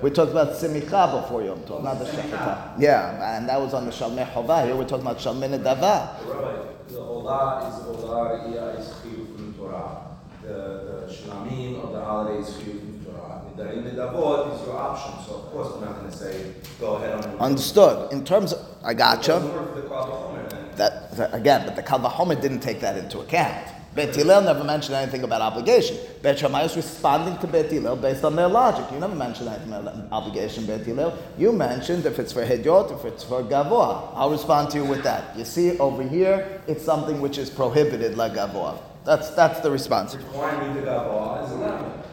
We 0.00 0.10
talked 0.10 0.30
about 0.32 0.50
Simicha 0.52 1.22
before 1.22 1.42
Yom 1.42 1.60
Tov, 1.60 1.82
not 1.82 1.98
the 1.98 2.04
Shechita. 2.04 2.74
Yeah, 2.78 3.36
and 3.36 3.48
that 3.48 3.60
was 3.60 3.74
on 3.74 3.84
the 3.86 3.90
Shalmei 3.90 4.30
Chovah. 4.32 4.64
Here 4.66 4.76
we're 4.76 4.84
talking 4.86 5.06
about 5.06 5.18
Shalmei 5.18 5.48
Nedava. 5.48 6.18
Rabbi, 6.28 6.66
the 6.88 6.98
Olah 6.98 7.68
is 7.68 7.84
Olah, 7.84 8.52
Iya 8.52 8.78
is 8.78 8.88
Chiyuv 8.88 9.34
from 9.36 9.54
Torah. 9.54 10.02
The, 10.42 10.48
the 10.48 11.12
Shlamim 11.12 11.82
of 11.82 11.92
the 11.92 12.00
holiday 12.04 12.40
is 12.40 12.50
Chiyuv 12.50 12.80
from 12.80 13.04
Torah. 13.06 13.42
Nidarim 13.56 13.82
Nedavot 13.94 14.54
is 14.60 14.66
your 14.66 14.76
option, 14.76 15.24
so 15.26 15.36
of 15.36 15.42
course 15.50 15.72
we're 15.74 15.86
not 15.86 15.98
going 15.98 16.10
to 16.10 16.16
say, 16.16 16.52
go 16.78 16.94
ahead 16.96 17.24
on. 17.24 17.38
Understood. 17.38 18.12
In 18.12 18.24
terms 18.24 18.52
of, 18.52 18.64
I 18.84 18.92
gotcha. 18.94 19.36
It 19.36 19.40
doesn't 19.40 19.54
work 19.54 19.74
for 19.74 19.80
the 19.80 19.88
Kal 19.88 20.06
V'chomer, 20.36 20.50
then. 20.50 20.76
That, 20.76 21.16
that- 21.16 21.34
again, 21.34 21.62
but 21.66 21.76
the 21.76 21.82
Kal 21.82 21.98
Vachomer 22.00 22.40
didn't 22.40 22.60
take 22.60 22.80
that 22.80 22.96
into 22.98 23.20
account. 23.20 23.68
Bet 23.94 24.16
Hillel 24.16 24.42
never 24.42 24.64
mentioned 24.64 24.96
anything 24.96 25.22
about 25.22 25.40
obligation. 25.40 25.96
Bet 26.20 26.38
Shammai 26.40 26.64
is 26.64 26.74
responding 26.74 27.38
to 27.38 27.46
Bet 27.46 27.70
Hillel 27.70 27.94
based 27.94 28.24
on 28.24 28.34
their 28.34 28.48
logic. 28.48 28.84
You 28.90 28.98
never 28.98 29.14
mentioned 29.14 29.48
anything 29.48 29.72
about 29.72 29.94
obligation, 30.10 30.66
Bet 30.66 30.80
Hillel. 30.80 31.16
You 31.38 31.52
mentioned 31.52 32.04
if 32.04 32.18
it's 32.18 32.32
for 32.32 32.44
Hedyot, 32.44 32.92
if 32.98 33.04
it's 33.04 33.22
for 33.22 33.42
Gavoa. 33.44 34.10
I'll 34.14 34.30
respond 34.30 34.70
to 34.70 34.78
you 34.78 34.84
with 34.84 35.04
that. 35.04 35.36
You 35.38 35.44
see, 35.44 35.78
over 35.78 36.02
here, 36.02 36.60
it's 36.66 36.84
something 36.84 37.20
which 37.20 37.38
is 37.38 37.50
prohibited 37.50 38.16
like 38.16 38.32
Gavoa. 38.32 38.78
That's, 39.04 39.30
that's 39.30 39.60
the 39.60 39.70
response. 39.70 40.14
The 40.14 40.18
Gavoah 40.18 42.00
is. 42.00 42.03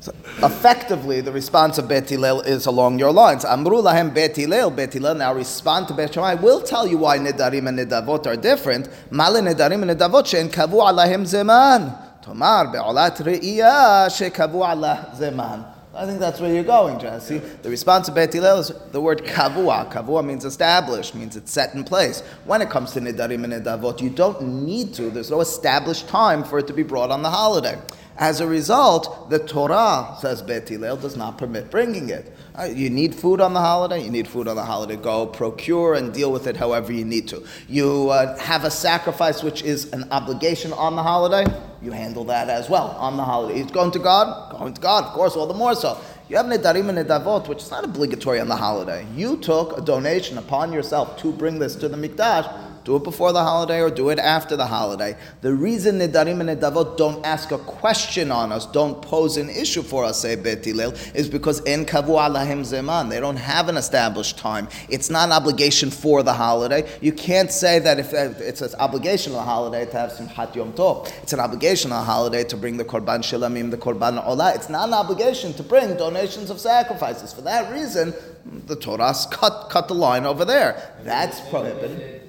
So 0.00 0.12
effectively, 0.42 1.20
the 1.20 1.32
response 1.32 1.78
of 1.78 1.88
Bet 1.88 2.08
Hillel 2.08 2.42
is 2.42 2.66
along 2.66 2.98
your 2.98 3.12
lines. 3.12 3.44
Amru 3.44 3.82
lahem 3.82 4.14
Bet 4.14 4.36
Hillel. 4.36 4.70
Bet 4.70 4.92
Hillel 4.92 5.14
now 5.14 5.34
respond 5.34 5.88
to 5.88 5.94
Bet 5.94 6.14
Shammai. 6.14 6.34
We'll 6.34 6.62
tell 6.62 6.86
you 6.86 6.98
why 6.98 7.18
Nedarim 7.18 7.68
and 7.68 7.78
Nedavot 7.78 8.26
are 8.26 8.36
different. 8.36 8.88
Male 9.10 9.42
Nedarim 9.42 9.82
and 9.82 9.98
Nedavot 9.98 10.26
she'en 10.26 10.48
kavu 10.48 10.80
alahem 10.80 11.22
zeman. 11.22 12.22
Tomar 12.22 12.72
be'olat 12.72 13.16
re'iyah 13.16 14.16
she'kavu 14.16 14.64
alah 14.64 15.16
zeman. 15.16 15.75
I 15.96 16.04
think 16.04 16.20
that's 16.20 16.40
where 16.40 16.52
you're 16.52 16.62
going, 16.62 16.98
Jesse. 16.98 17.38
The 17.38 17.70
response 17.70 18.08
of 18.08 18.14
Bet 18.14 18.32
Hillel 18.32 18.58
is 18.58 18.72
the 18.92 19.00
word 19.00 19.24
kavua. 19.24 19.90
Kavua 19.90 20.24
means 20.24 20.44
established, 20.44 21.14
means 21.14 21.36
it's 21.36 21.50
set 21.50 21.74
in 21.74 21.84
place. 21.84 22.20
When 22.44 22.60
it 22.60 22.68
comes 22.68 22.92
to 22.92 23.00
Nedarim 23.00 23.44
and 23.44 23.52
Nedavot, 23.52 24.02
you 24.02 24.10
don't 24.10 24.64
need 24.64 24.92
to. 24.94 25.10
There's 25.10 25.30
no 25.30 25.40
established 25.40 26.06
time 26.08 26.44
for 26.44 26.58
it 26.58 26.66
to 26.66 26.74
be 26.74 26.82
brought 26.82 27.10
on 27.10 27.22
the 27.22 27.30
holiday. 27.30 27.80
As 28.18 28.40
a 28.40 28.46
result, 28.46 29.30
the 29.30 29.38
Torah, 29.38 30.16
says 30.20 30.42
Bet 30.42 30.68
Hillel, 30.68 30.96
does 30.96 31.16
not 31.16 31.38
permit 31.38 31.70
bringing 31.70 32.10
it. 32.10 32.32
Uh, 32.58 32.64
You 32.64 32.88
need 32.88 33.14
food 33.14 33.42
on 33.42 33.52
the 33.52 33.60
holiday, 33.60 34.02
you 34.02 34.10
need 34.10 34.26
food 34.26 34.48
on 34.48 34.56
the 34.56 34.64
holiday. 34.64 34.96
Go 34.96 35.26
procure 35.26 35.92
and 35.94 36.12
deal 36.14 36.32
with 36.32 36.46
it 36.46 36.56
however 36.56 36.90
you 36.90 37.04
need 37.04 37.28
to. 37.28 37.44
You 37.68 38.08
uh, 38.08 38.38
have 38.38 38.64
a 38.64 38.70
sacrifice 38.70 39.42
which 39.42 39.62
is 39.62 39.92
an 39.92 40.08
obligation 40.10 40.72
on 40.72 40.96
the 40.96 41.02
holiday, 41.02 41.44
you 41.82 41.90
handle 41.90 42.24
that 42.24 42.48
as 42.48 42.70
well 42.70 42.96
on 42.98 43.18
the 43.18 43.24
holiday. 43.24 43.60
It's 43.60 43.70
going 43.72 43.90
to 43.90 43.98
God, 43.98 44.58
going 44.58 44.72
to 44.72 44.80
God, 44.80 45.04
of 45.04 45.12
course, 45.12 45.36
all 45.36 45.46
the 45.46 45.52
more 45.54 45.74
so. 45.74 46.00
You 46.30 46.38
have 46.38 46.46
Nedarim 46.46 46.88
and 46.88 46.98
Nedavot, 46.98 47.46
which 47.46 47.62
is 47.62 47.70
not 47.70 47.84
obligatory 47.84 48.40
on 48.40 48.48
the 48.48 48.56
holiday. 48.56 49.06
You 49.14 49.36
took 49.36 49.76
a 49.76 49.82
donation 49.82 50.38
upon 50.38 50.72
yourself 50.72 51.18
to 51.18 51.32
bring 51.32 51.58
this 51.58 51.76
to 51.76 51.88
the 51.90 51.96
Mikdash. 51.96 52.50
Do 52.86 52.94
it 52.94 53.02
before 53.02 53.32
the 53.32 53.42
holiday 53.42 53.80
or 53.80 53.90
do 53.90 54.10
it 54.10 54.20
after 54.20 54.54
the 54.54 54.64
holiday. 54.64 55.16
The 55.40 55.52
reason 55.52 55.98
Nedarim 55.98 56.38
and 56.38 56.48
Nedavot 56.48 56.96
don't 56.96 57.26
ask 57.26 57.50
a 57.50 57.58
question 57.58 58.30
on 58.30 58.52
us, 58.52 58.64
don't 58.64 59.02
pose 59.02 59.36
an 59.38 59.50
issue 59.50 59.82
for 59.82 60.04
us, 60.04 60.20
say 60.20 60.36
Bet 60.36 60.64
Hillel, 60.64 60.92
is 61.12 61.28
because 61.28 61.58
in 61.62 61.84
kavu 61.84 62.10
alahim 62.10 62.60
zeman. 62.60 63.10
They 63.10 63.18
don't 63.18 63.38
have 63.38 63.68
an 63.68 63.76
established 63.76 64.38
time. 64.38 64.68
It's 64.88 65.10
not 65.10 65.26
an 65.26 65.32
obligation 65.32 65.90
for 65.90 66.22
the 66.22 66.32
holiday. 66.32 66.88
You 67.00 67.10
can't 67.10 67.50
say 67.50 67.80
that 67.80 67.98
if 67.98 68.12
it's 68.12 68.60
an 68.60 68.72
obligation 68.78 69.32
on 69.32 69.38
the 69.38 69.44
holiday 69.44 69.84
to 69.86 69.96
have 69.98 70.12
Simchat 70.12 70.54
Yom 70.54 70.72
Tov. 70.72 71.12
It's 71.24 71.32
an 71.32 71.40
obligation 71.40 71.90
on 71.90 71.98
the 71.98 72.04
holiday 72.04 72.44
to 72.44 72.56
bring 72.56 72.76
the 72.76 72.84
Korban 72.84 73.18
Shilamim, 73.18 73.72
the 73.72 73.78
Korban 73.78 74.24
Olah. 74.24 74.54
It's 74.54 74.68
not 74.68 74.86
an 74.86 74.94
obligation 74.94 75.52
to 75.54 75.64
bring 75.64 75.96
donations 75.96 76.50
of 76.50 76.60
sacrifices. 76.60 77.32
For 77.32 77.40
that 77.40 77.72
reason, 77.72 78.14
the 78.44 78.76
Torah's 78.76 79.26
cut, 79.26 79.70
cut 79.70 79.88
the 79.88 79.94
line 79.94 80.24
over 80.24 80.44
there. 80.44 80.94
That's 81.02 81.40
prohibited. 81.50 82.25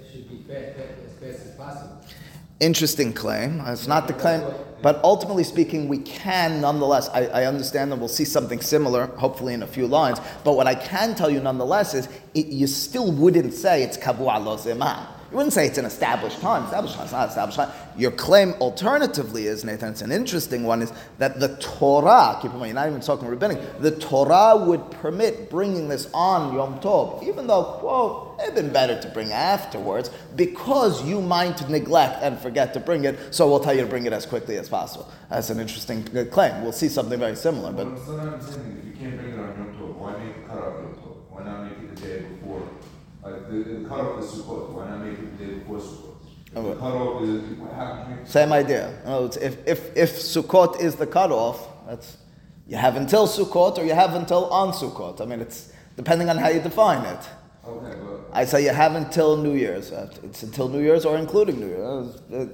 Interesting 2.60 3.14
claim. 3.14 3.62
Uh, 3.62 3.72
it's 3.72 3.88
not 3.88 4.08
the 4.08 4.14
claim, 4.14 4.42
but 4.82 5.00
ultimately 5.04 5.44
speaking, 5.44 5.88
we 5.88 6.00
can 6.00 6.62
nonetheless. 6.62 7.08
I, 7.10 7.26
I 7.28 7.46
understand 7.46 7.92
that 7.92 8.00
we'll 8.00 8.08
see 8.08 8.26
something 8.26 8.62
similar, 8.62 9.08
hopefully 9.08 9.54
in 9.54 9.62
a 9.62 9.68
few 9.68 9.86
lines. 9.86 10.20
But 10.44 10.54
what 10.54 10.66
I 10.66 10.74
can 10.74 11.14
tell 11.14 11.30
you 11.30 11.40
nonetheless 11.40 11.94
is, 11.94 12.10
it, 12.34 12.48
you 12.48 12.66
still 12.66 13.12
wouldn't 13.12 13.54
say 13.54 13.84
it's 13.84 13.98
kavu 13.98 14.22
alo 14.22 14.58
zeman. 14.58 15.06
You 15.30 15.36
wouldn't 15.36 15.54
say 15.54 15.68
it's 15.68 15.78
an 15.78 15.86
established 15.86 16.40
time. 16.40 16.64
Established 16.64 16.96
time, 16.96 17.04
it's 17.04 17.12
not 17.12 17.28
established 17.28 17.58
time. 17.58 17.70
Your 17.98 18.12
claim, 18.12 18.54
alternatively, 18.62 19.48
is 19.48 19.66
Nathan. 19.66 19.90
It's 19.90 20.02
an 20.02 20.12
interesting 20.12 20.64
one. 20.64 20.82
Is 20.82 20.94
that 21.18 21.40
the 21.40 21.58
Torah? 21.58 22.40
Keep 22.42 22.54
in 22.54 22.60
mind, 22.60 22.70
you're 22.70 22.76
not 22.76 22.88
even 22.88 23.02
talking 23.02 23.28
rabbinic. 23.28 23.80
The 23.80 23.92
Torah 23.92 24.56
would 24.56 24.90
permit 24.90 25.50
bringing 25.50 25.90
this 25.90 26.10
on 26.14 26.56
Yom 26.56 26.80
Tov, 26.80 27.24
even 27.24 27.46
though, 27.46 27.64
quote, 27.64 28.40
it'd 28.42 28.56
been 28.56 28.72
better 28.72 29.02
to 29.02 29.10
bring 29.10 29.34
afterwards 29.34 30.12
because 30.38 31.04
you 31.04 31.22
might 31.22 31.68
neglect 31.70 32.24
and 32.24 32.40
forget 32.40 32.74
to 32.76 32.80
bring 32.80 33.04
it. 33.04 33.34
So 33.36 33.50
we'll 33.50 33.60
tell 33.60 33.74
you 33.76 33.82
to 33.82 33.88
bring 33.88 34.06
it 34.06 34.14
as 34.14 34.26
quickly 34.26 34.58
as 34.58 34.70
possible. 34.70 35.12
That's 35.30 35.50
an 35.50 35.60
interesting 35.60 36.08
uh, 36.18 36.24
claim. 36.26 36.62
We'll 36.62 36.72
see 36.72 36.88
something 36.88 37.20
very 37.20 37.36
similar, 37.36 37.74
but. 37.74 37.84
But 37.84 37.98
it's 37.98 38.08
not 38.08 38.20
understanding, 38.20 38.78
if 38.80 38.86
you 38.86 38.94
can't 38.94 39.20
bring 39.20 39.34
it 39.34 39.40
on 39.40 39.48
Yom 39.48 39.76
Tov, 39.78 39.96
why 39.96 40.24
make 40.24 40.36
the 40.36 40.54
cutoff 40.54 40.76
Yom 40.80 40.94
Tov? 40.96 41.16
Why 41.30 41.44
not 41.44 41.64
make 41.64 41.74
it 41.80 41.96
the 41.96 42.02
day 42.02 42.22
before? 42.22 42.70
Like, 43.32 43.50
the, 43.50 43.58
the 43.58 43.90
cutoff 43.90 44.24
is 44.24 44.32
Sukkot, 44.32 44.72
why 44.72 44.90
not 44.90 45.00
make 45.06 45.20
it 45.20 45.38
the 45.38 45.46
day 45.46 45.54
before 45.56 45.78
Sukkot? 45.80 46.16
If 46.52 46.56
Oh, 46.58 46.64
The 46.64 46.76
cutoff 46.80 47.22
is, 47.24 47.42
what? 47.60 48.28
Same 48.28 48.52
idea. 48.54 48.90
In 49.04 49.10
other 49.10 49.22
words, 49.24 49.38
if, 49.38 49.68
if, 49.68 49.96
if 49.98 50.12
Sukkot 50.18 50.80
is 50.80 50.96
the 50.96 51.08
cutoff, 51.08 51.68
that's 51.88 52.18
you 52.68 52.78
have 52.78 52.96
until 52.96 53.28
Sukkot 53.28 53.78
or 53.78 53.86
you 53.86 53.94
have 53.94 54.14
until 54.16 54.46
on 54.46 54.74
Sukkot. 54.74 55.22
I 55.22 55.26
mean, 55.26 55.42
it's 55.42 55.72
depending 55.96 56.30
on 56.30 56.38
how 56.38 56.50
you 56.50 56.60
define 56.62 57.04
it. 57.06 57.20
Okay, 57.66 57.98
but, 58.00 58.30
I 58.32 58.46
say 58.46 58.64
you 58.64 58.70
have 58.70 58.96
until 58.96 59.36
New 59.38 59.54
Year's. 59.56 59.92
Uh, 59.92 60.10
It's 60.24 60.44
until 60.44 60.70
New 60.70 60.82
Year's 60.82 61.06
or 61.06 61.18
including 61.18 61.60
New 61.60 61.68
Year's. 61.68 62.16
Uh, 62.32 62.48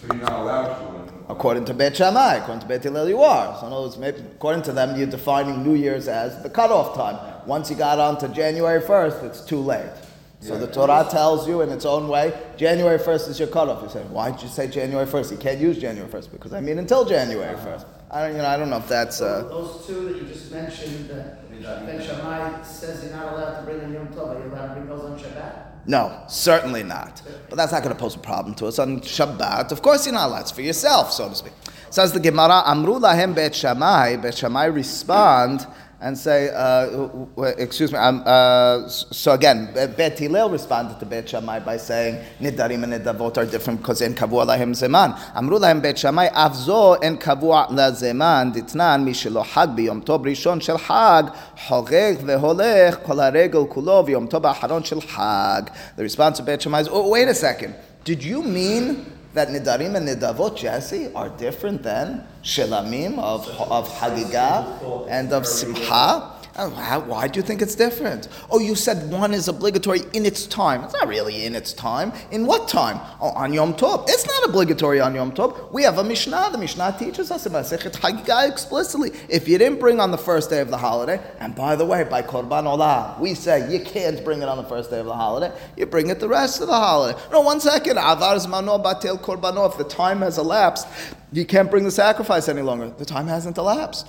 so 0.00 0.06
you're 0.08 0.14
not 0.16 0.32
allowed 0.40 1.06
to, 1.06 1.12
According 1.28 1.64
to 1.66 1.74
Bet 1.74 1.96
Shammai, 1.96 2.34
according 2.36 2.60
to 2.60 2.66
Bet 2.66 2.82
Hillel, 2.84 3.08
you 3.08 3.22
are. 3.22 3.58
So 3.58 3.66
in 3.66 3.72
other 3.72 3.82
words, 3.82 3.96
maybe, 3.96 4.18
according 4.18 4.62
to 4.62 4.72
them, 4.72 4.96
you're 4.96 5.06
defining 5.08 5.62
New 5.64 5.74
Year's 5.74 6.06
as 6.08 6.42
the 6.42 6.50
cutoff 6.50 6.94
time. 6.94 7.18
Once 7.46 7.70
you 7.70 7.76
got 7.76 7.98
on 7.98 8.18
to 8.18 8.28
January 8.28 8.80
1st, 8.80 9.24
it's 9.24 9.40
too 9.40 9.58
late. 9.58 9.90
So 10.40 10.58
the 10.58 10.66
Torah 10.66 11.06
tells 11.10 11.48
you 11.48 11.62
in 11.62 11.70
its 11.70 11.84
own 11.84 12.08
way, 12.08 12.32
January 12.56 12.98
1st 12.98 13.28
is 13.30 13.38
your 13.38 13.48
cutoff. 13.48 13.82
You 13.82 13.88
say, 13.88 14.02
why 14.04 14.30
did 14.30 14.42
you 14.42 14.48
say 14.48 14.68
January 14.68 15.06
1st? 15.06 15.30
You 15.32 15.36
can't 15.38 15.58
use 15.58 15.78
January 15.78 16.10
1st 16.10 16.30
because 16.30 16.52
I 16.52 16.60
mean 16.60 16.78
until 16.78 17.04
January 17.04 17.56
1st. 17.56 17.86
I 18.10 18.22
don't, 18.26 18.36
you 18.36 18.42
know, 18.42 18.46
I 18.48 18.56
don't 18.56 18.70
know 18.70 18.76
if 18.76 18.88
that's. 18.88 19.20
Uh, 19.20 19.42
Those 19.48 19.86
two 19.86 20.04
that 20.08 20.16
you 20.16 20.28
just 20.28 20.52
mentioned, 20.52 21.10
uh, 21.10 21.84
Bet 21.84 22.04
Shammai 22.04 22.62
says 22.62 23.02
you're 23.02 23.12
not 23.16 23.32
allowed 23.32 23.58
to 23.58 23.62
bring 23.64 23.80
on 23.80 23.92
Yom 23.92 24.06
Tov, 24.08 24.36
are 24.36 24.46
you 24.46 24.52
allowed 24.52 24.68
to 24.68 24.74
bring 24.74 24.86
those 24.86 25.04
on 25.04 25.18
Shabbat? 25.18 25.62
No, 25.86 26.22
certainly 26.28 26.82
not. 26.82 27.22
But 27.48 27.56
that's 27.56 27.72
not 27.72 27.82
going 27.82 27.94
to 27.94 28.00
pose 28.00 28.14
a 28.14 28.18
problem 28.18 28.54
to 28.56 28.66
us 28.66 28.78
on 28.78 29.00
Shabbat. 29.00 29.72
Of 29.72 29.82
course, 29.82 30.06
you're 30.06 30.14
not 30.14 30.28
allowed. 30.28 30.40
It's 30.42 30.50
for 30.52 30.62
yourself, 30.62 31.12
so 31.12 31.28
to 31.28 31.34
speak. 31.34 31.52
Says 31.90 32.12
the 32.12 32.20
Gemara, 32.20 32.62
Amru 32.66 32.94
lahem 33.00 33.34
bet 33.34 33.54
Shammai. 33.54 34.16
Bet 34.16 34.36
Shammai 34.36 34.66
respond 34.66 35.66
and 36.00 36.16
say, 36.16 36.50
uh, 36.50 37.42
excuse 37.56 37.92
me. 37.92 37.98
Um, 37.98 38.22
uh, 38.26 38.86
so 38.88 39.32
again, 39.32 39.72
Be- 39.74 39.86
Bet 39.86 40.18
Hillel 40.18 40.50
responded 40.50 41.00
to 41.00 41.06
Bet 41.06 41.28
Shammai 41.28 41.60
by 41.60 41.78
saying, 41.78 42.22
Nidarim 42.38 42.84
and 42.84 42.92
Nidavot 42.92 43.36
are 43.38 43.46
different 43.46 43.80
because 43.80 44.02
en 44.02 44.14
kavua 44.14 44.46
lahem 44.46 44.72
zeman. 44.72 45.18
Amru 45.34 45.58
lahem 45.58 45.80
Bet 45.80 45.98
Shammai, 45.98 46.28
avzo 46.28 47.02
en 47.02 47.16
kavua 47.16 47.70
la 47.70 47.90
zeman 47.92 48.54
ditnan 48.54 49.04
mi 49.04 49.12
shelo 49.12 49.44
hag 49.44 49.70
biyom 49.70 50.04
tov 50.04 50.24
rishon 50.24 50.60
shel 50.60 50.78
hag 50.78 51.32
hogeg 51.68 52.18
veholech 52.18 53.02
kol 53.02 53.16
haregel 53.16 53.66
kulo 53.66 54.06
v'yom 54.06 54.28
tov 54.28 54.44
ha'acharon 54.44 54.84
shel 54.84 55.00
hag. 55.00 55.72
The 55.96 56.02
response 56.02 56.38
of 56.40 56.46
Bet 56.46 56.62
Shammai 56.62 56.80
is, 56.80 56.88
oh, 56.90 57.08
wait 57.08 57.28
a 57.28 57.34
second. 57.34 57.74
Did 58.04 58.22
you 58.22 58.42
mean 58.42 59.15
that 59.36 59.48
Nidarim 59.48 59.94
and 59.96 60.08
Nidavot, 60.08 60.56
Jesse, 60.56 61.12
are 61.14 61.28
different 61.28 61.82
than 61.82 62.26
Shelamim 62.42 63.18
of, 63.18 63.46
of 63.70 63.86
Hagigah 63.88 65.06
and 65.10 65.30
of 65.32 65.46
Simcha? 65.46 66.35
Oh, 66.58 66.70
why 67.06 67.28
do 67.28 67.38
you 67.38 67.44
think 67.44 67.60
it's 67.60 67.74
different? 67.74 68.28
Oh, 68.50 68.60
you 68.60 68.74
said 68.74 69.10
one 69.10 69.34
is 69.34 69.46
obligatory 69.46 70.00
in 70.14 70.24
its 70.24 70.46
time. 70.46 70.84
It's 70.84 70.94
not 70.94 71.06
really 71.06 71.44
in 71.44 71.54
its 71.54 71.74
time. 71.74 72.14
In 72.30 72.46
what 72.46 72.66
time? 72.66 72.98
Oh, 73.20 73.28
on 73.28 73.52
Yom 73.52 73.74
Tov. 73.74 74.06
It's 74.08 74.26
not 74.26 74.48
obligatory 74.48 74.98
on 74.98 75.14
Yom 75.14 75.32
Tov. 75.32 75.70
We 75.70 75.82
have 75.82 75.98
a 75.98 76.04
Mishnah. 76.04 76.48
The 76.52 76.58
Mishnah 76.58 76.96
teaches 76.98 77.30
us 77.30 77.44
about 77.44 77.66
Sechet 77.66 77.92
Hagigah 77.92 78.48
explicitly. 78.48 79.10
If 79.28 79.48
you 79.48 79.58
didn't 79.58 79.80
bring 79.80 80.00
on 80.00 80.10
the 80.10 80.18
first 80.18 80.48
day 80.48 80.60
of 80.60 80.70
the 80.70 80.78
holiday, 80.78 81.20
and 81.40 81.54
by 81.54 81.76
the 81.76 81.84
way, 81.84 82.04
by 82.04 82.22
Korban 82.22 82.64
Olah, 82.64 83.20
we 83.20 83.34
say 83.34 83.70
you 83.70 83.80
can't 83.84 84.24
bring 84.24 84.40
it 84.40 84.48
on 84.48 84.56
the 84.56 84.64
first 84.64 84.88
day 84.88 84.98
of 84.98 85.06
the 85.06 85.14
holiday. 85.14 85.54
You 85.76 85.84
bring 85.84 86.08
it 86.08 86.20
the 86.20 86.28
rest 86.28 86.62
of 86.62 86.68
the 86.68 86.74
holiday. 86.74 87.20
No, 87.30 87.42
one 87.42 87.60
second. 87.60 87.98
Avar 87.98 88.36
Zmano 88.36 88.82
Batel 88.82 89.20
Korbano. 89.20 89.70
If 89.70 89.76
the 89.76 89.84
time 89.84 90.20
has 90.20 90.38
elapsed, 90.38 90.88
you 91.32 91.44
can't 91.44 91.70
bring 91.70 91.84
the 91.84 91.90
sacrifice 91.90 92.48
any 92.48 92.62
longer. 92.62 92.88
The 92.88 93.04
time 93.04 93.26
hasn't 93.26 93.58
elapsed. 93.58 94.08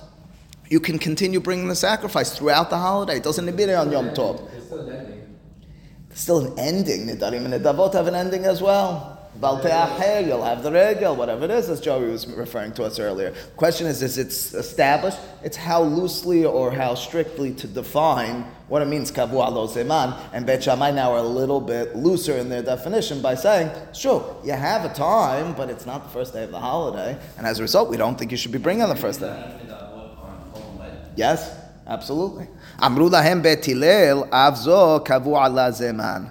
You 0.70 0.80
can 0.80 0.98
continue 0.98 1.40
bringing 1.40 1.68
the 1.68 1.76
sacrifice 1.76 2.36
throughout 2.36 2.68
the 2.68 2.76
holiday. 2.76 3.16
It 3.16 3.22
doesn't 3.22 3.44
need 3.44 3.70
on 3.70 3.90
Yom 3.90 4.10
Tov. 4.10 4.52
It's 4.54 4.66
still 4.66 4.80
an 4.80 4.96
ending. 4.96 5.38
Still 6.12 6.38
an 6.38 6.58
ending. 6.58 7.06
Nidarim 7.06 7.44
and 7.46 7.54
Nidavot 7.54 7.94
have 7.94 8.06
an 8.06 8.14
ending 8.14 8.44
as 8.44 8.60
well. 8.60 9.14
Balteacher, 9.40 10.26
you'll 10.26 10.42
have 10.42 10.64
the 10.64 10.72
regel, 10.72 11.14
whatever 11.14 11.44
it 11.44 11.50
is, 11.52 11.70
as 11.70 11.80
Joey 11.80 12.10
was 12.10 12.26
referring 12.26 12.72
to 12.72 12.82
us 12.82 12.98
earlier. 12.98 13.32
Question 13.56 13.86
is, 13.86 14.02
is 14.02 14.18
it 14.18 14.28
established? 14.28 15.18
It's 15.44 15.56
how 15.56 15.82
loosely 15.82 16.44
or 16.44 16.72
how 16.72 16.96
strictly 16.96 17.54
to 17.54 17.68
define 17.68 18.44
what 18.66 18.82
it 18.82 18.86
means, 18.86 19.12
kavu 19.12 19.34
lo 19.34 19.68
zeman. 19.68 20.18
And 20.32 20.44
Bet 20.44 20.64
Shammai 20.64 20.90
now 20.90 21.12
are 21.12 21.18
a 21.18 21.22
little 21.22 21.60
bit 21.60 21.94
looser 21.94 22.36
in 22.36 22.48
their 22.48 22.62
definition 22.62 23.22
by 23.22 23.36
saying, 23.36 23.70
sure, 23.94 24.36
you 24.44 24.52
have 24.52 24.84
a 24.84 24.92
time, 24.92 25.54
but 25.54 25.70
it's 25.70 25.86
not 25.86 26.02
the 26.02 26.10
first 26.10 26.32
day 26.32 26.42
of 26.42 26.50
the 26.50 26.60
holiday. 26.60 27.16
And 27.36 27.46
as 27.46 27.60
a 27.60 27.62
result, 27.62 27.88
we 27.88 27.96
don't 27.96 28.18
think 28.18 28.32
you 28.32 28.36
should 28.36 28.52
be 28.52 28.58
bringing 28.58 28.82
on 28.82 28.88
the 28.88 28.96
first 28.96 29.20
day. 29.20 29.54
Yes, 31.18 31.52
absolutely. 31.84 32.46
Amru 32.78 33.10
lahem 33.10 33.42
Bet 33.42 33.64
avzo 33.64 35.04
kavu 35.04 35.34
ala 35.36 35.72
zeman. 35.72 36.30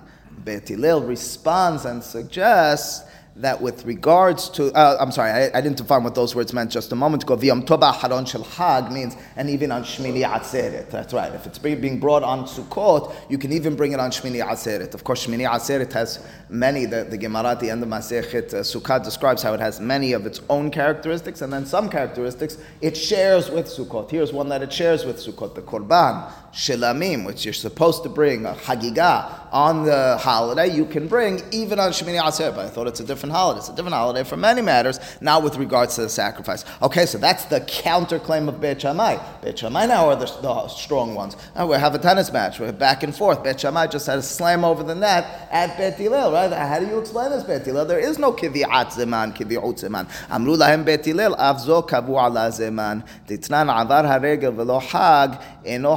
Responds 1.05 1.83
and 1.83 2.01
suggests 2.01 3.03
that 3.41 3.61
with 3.61 3.85
regards 3.85 4.49
to, 4.49 4.73
uh, 4.73 4.97
I'm 4.99 5.11
sorry, 5.11 5.31
I, 5.31 5.57
I, 5.57 5.61
didn't 5.61 5.77
define 5.77 6.03
what 6.03 6.15
those 6.15 6.35
words 6.35 6.53
meant 6.53 6.71
just 6.71 6.91
a 6.91 6.95
moment 6.95 7.23
ago. 7.23 7.37
V'yom 7.37 7.65
toba 7.65 7.91
haron 7.91 8.27
shel 8.27 8.43
hag 8.43 8.91
means, 8.91 9.15
and 9.35 9.49
even 9.49 9.71
on 9.71 9.83
Shmini 9.83 10.23
Atzeret. 10.23 10.89
That's 10.89 11.13
right. 11.13 11.31
If 11.33 11.45
it's 11.45 11.59
being 11.59 11.99
brought 11.99 12.23
on 12.23 12.45
Sukkot, 12.45 13.13
you 13.29 13.37
can 13.37 13.53
even 13.53 13.75
bring 13.75 13.91
it 13.91 13.99
on 13.99 14.09
Shmini 14.09 14.43
Atzeret. 14.43 14.93
Of 14.93 15.03
course, 15.03 15.27
Shmini 15.27 15.47
Atzeret 15.47 15.93
has 15.93 16.25
many, 16.49 16.85
the, 16.85 17.03
the 17.03 17.17
Gemara 17.17 17.51
at 17.51 17.59
the 17.59 17.69
end 17.69 17.83
of 17.83 17.89
Masechet 17.89 18.53
uh, 18.53 18.61
Sukkot 18.61 19.03
describes 19.03 19.43
how 19.43 19.53
it 19.53 19.59
has 19.59 19.79
many 19.79 20.13
of 20.13 20.25
its 20.25 20.41
own 20.49 20.71
characteristics, 20.71 21.41
and 21.41 21.53
then 21.53 21.65
some 21.65 21.89
characteristics 21.89 22.57
it 22.81 22.97
shares 22.97 23.51
with 23.51 23.67
Sukkot. 23.67 24.09
Here's 24.09 24.33
one 24.33 24.49
that 24.49 24.63
it 24.63 24.73
shares 24.73 25.05
with 25.05 25.17
Sukkot, 25.17 25.53
the 25.53 25.61
Korban, 25.61 26.31
Shilamim, 26.57 27.23
which 27.23 27.45
you're 27.45 27.53
supposed 27.53 28.01
to 28.01 28.09
bring, 28.09 28.43
a 28.45 28.53
Hagigah, 28.53 29.47
on 29.51 29.85
the 29.85 30.17
holiday, 30.17 30.67
you 30.67 30.85
can 30.85 31.07
bring 31.07 31.41
even 31.51 31.79
on 31.79 31.91
Shmini 31.91 32.19
Atzeret. 32.19 32.55
But 32.55 32.65
I 32.65 32.69
thought 32.69 32.87
it's 32.87 32.99
a 32.99 33.03
different 33.03 33.33
holiday. 33.33 33.59
It's 33.59 33.69
a 33.69 33.75
different 33.75 33.93
holiday 33.93 34.23
for 34.23 34.37
many 34.37 34.61
matters, 34.61 34.99
not 35.21 35.43
with 35.43 35.57
regards 35.57 35.95
to 35.95 36.01
the 36.01 36.09
sacrifice. 36.09 36.65
Okay, 36.81 37.05
so 37.05 37.19
that's 37.19 37.45
the 37.45 37.61
counterclaim 37.61 38.49
of 38.49 38.59
Beit 38.59 38.81
Shammai. 38.81 39.17
Beit 39.41 39.59
Shammai 39.59 39.85
now 39.85 40.09
are 40.09 40.15
the, 40.15 40.25
the 40.41 40.67
strong 40.67 41.13
ones. 41.13 41.37
Now 41.55 41.67
we 41.67 41.77
have 41.77 41.93
a 41.93 41.99
tennis 41.99 42.33
match. 42.33 42.59
We're 42.59 42.71
back 42.71 43.03
and 43.03 43.15
forth. 43.15 43.43
Beit 43.43 43.59
Shammai 43.59 43.87
just 43.87 44.07
had 44.07 44.17
a 44.17 44.23
slam 44.23 44.65
over 44.65 44.83
the 44.83 44.95
net 44.95 45.47
at 45.51 45.77
Beit 45.77 45.93
Hillel, 45.93 46.31
right? 46.31 46.51
How 46.51 46.79
do 46.79 46.87
you 46.87 46.97
explain 46.97 47.29
this, 47.29 47.43
Beit 47.43 47.65
Hillel? 47.65 47.85
There 47.85 47.99
is 47.99 48.17
no 48.17 48.33
kivi'at 48.33 48.93
zeman, 48.93 49.37
kivi'ut 49.37 49.79
zeman. 49.79 50.09
Amru 50.29 50.57
lahem 50.57 50.83
Beit 50.83 51.05
Hillel, 51.05 51.35
avzo 51.35 51.87
kavu 51.87 52.19
ala 52.19 52.49
zeman. 52.49 53.07
Ditnan 53.27 53.69
avar 53.69 54.03
haregel 54.03 54.55
velo 54.55 54.79
hag, 54.79 55.39
eno 55.63 55.95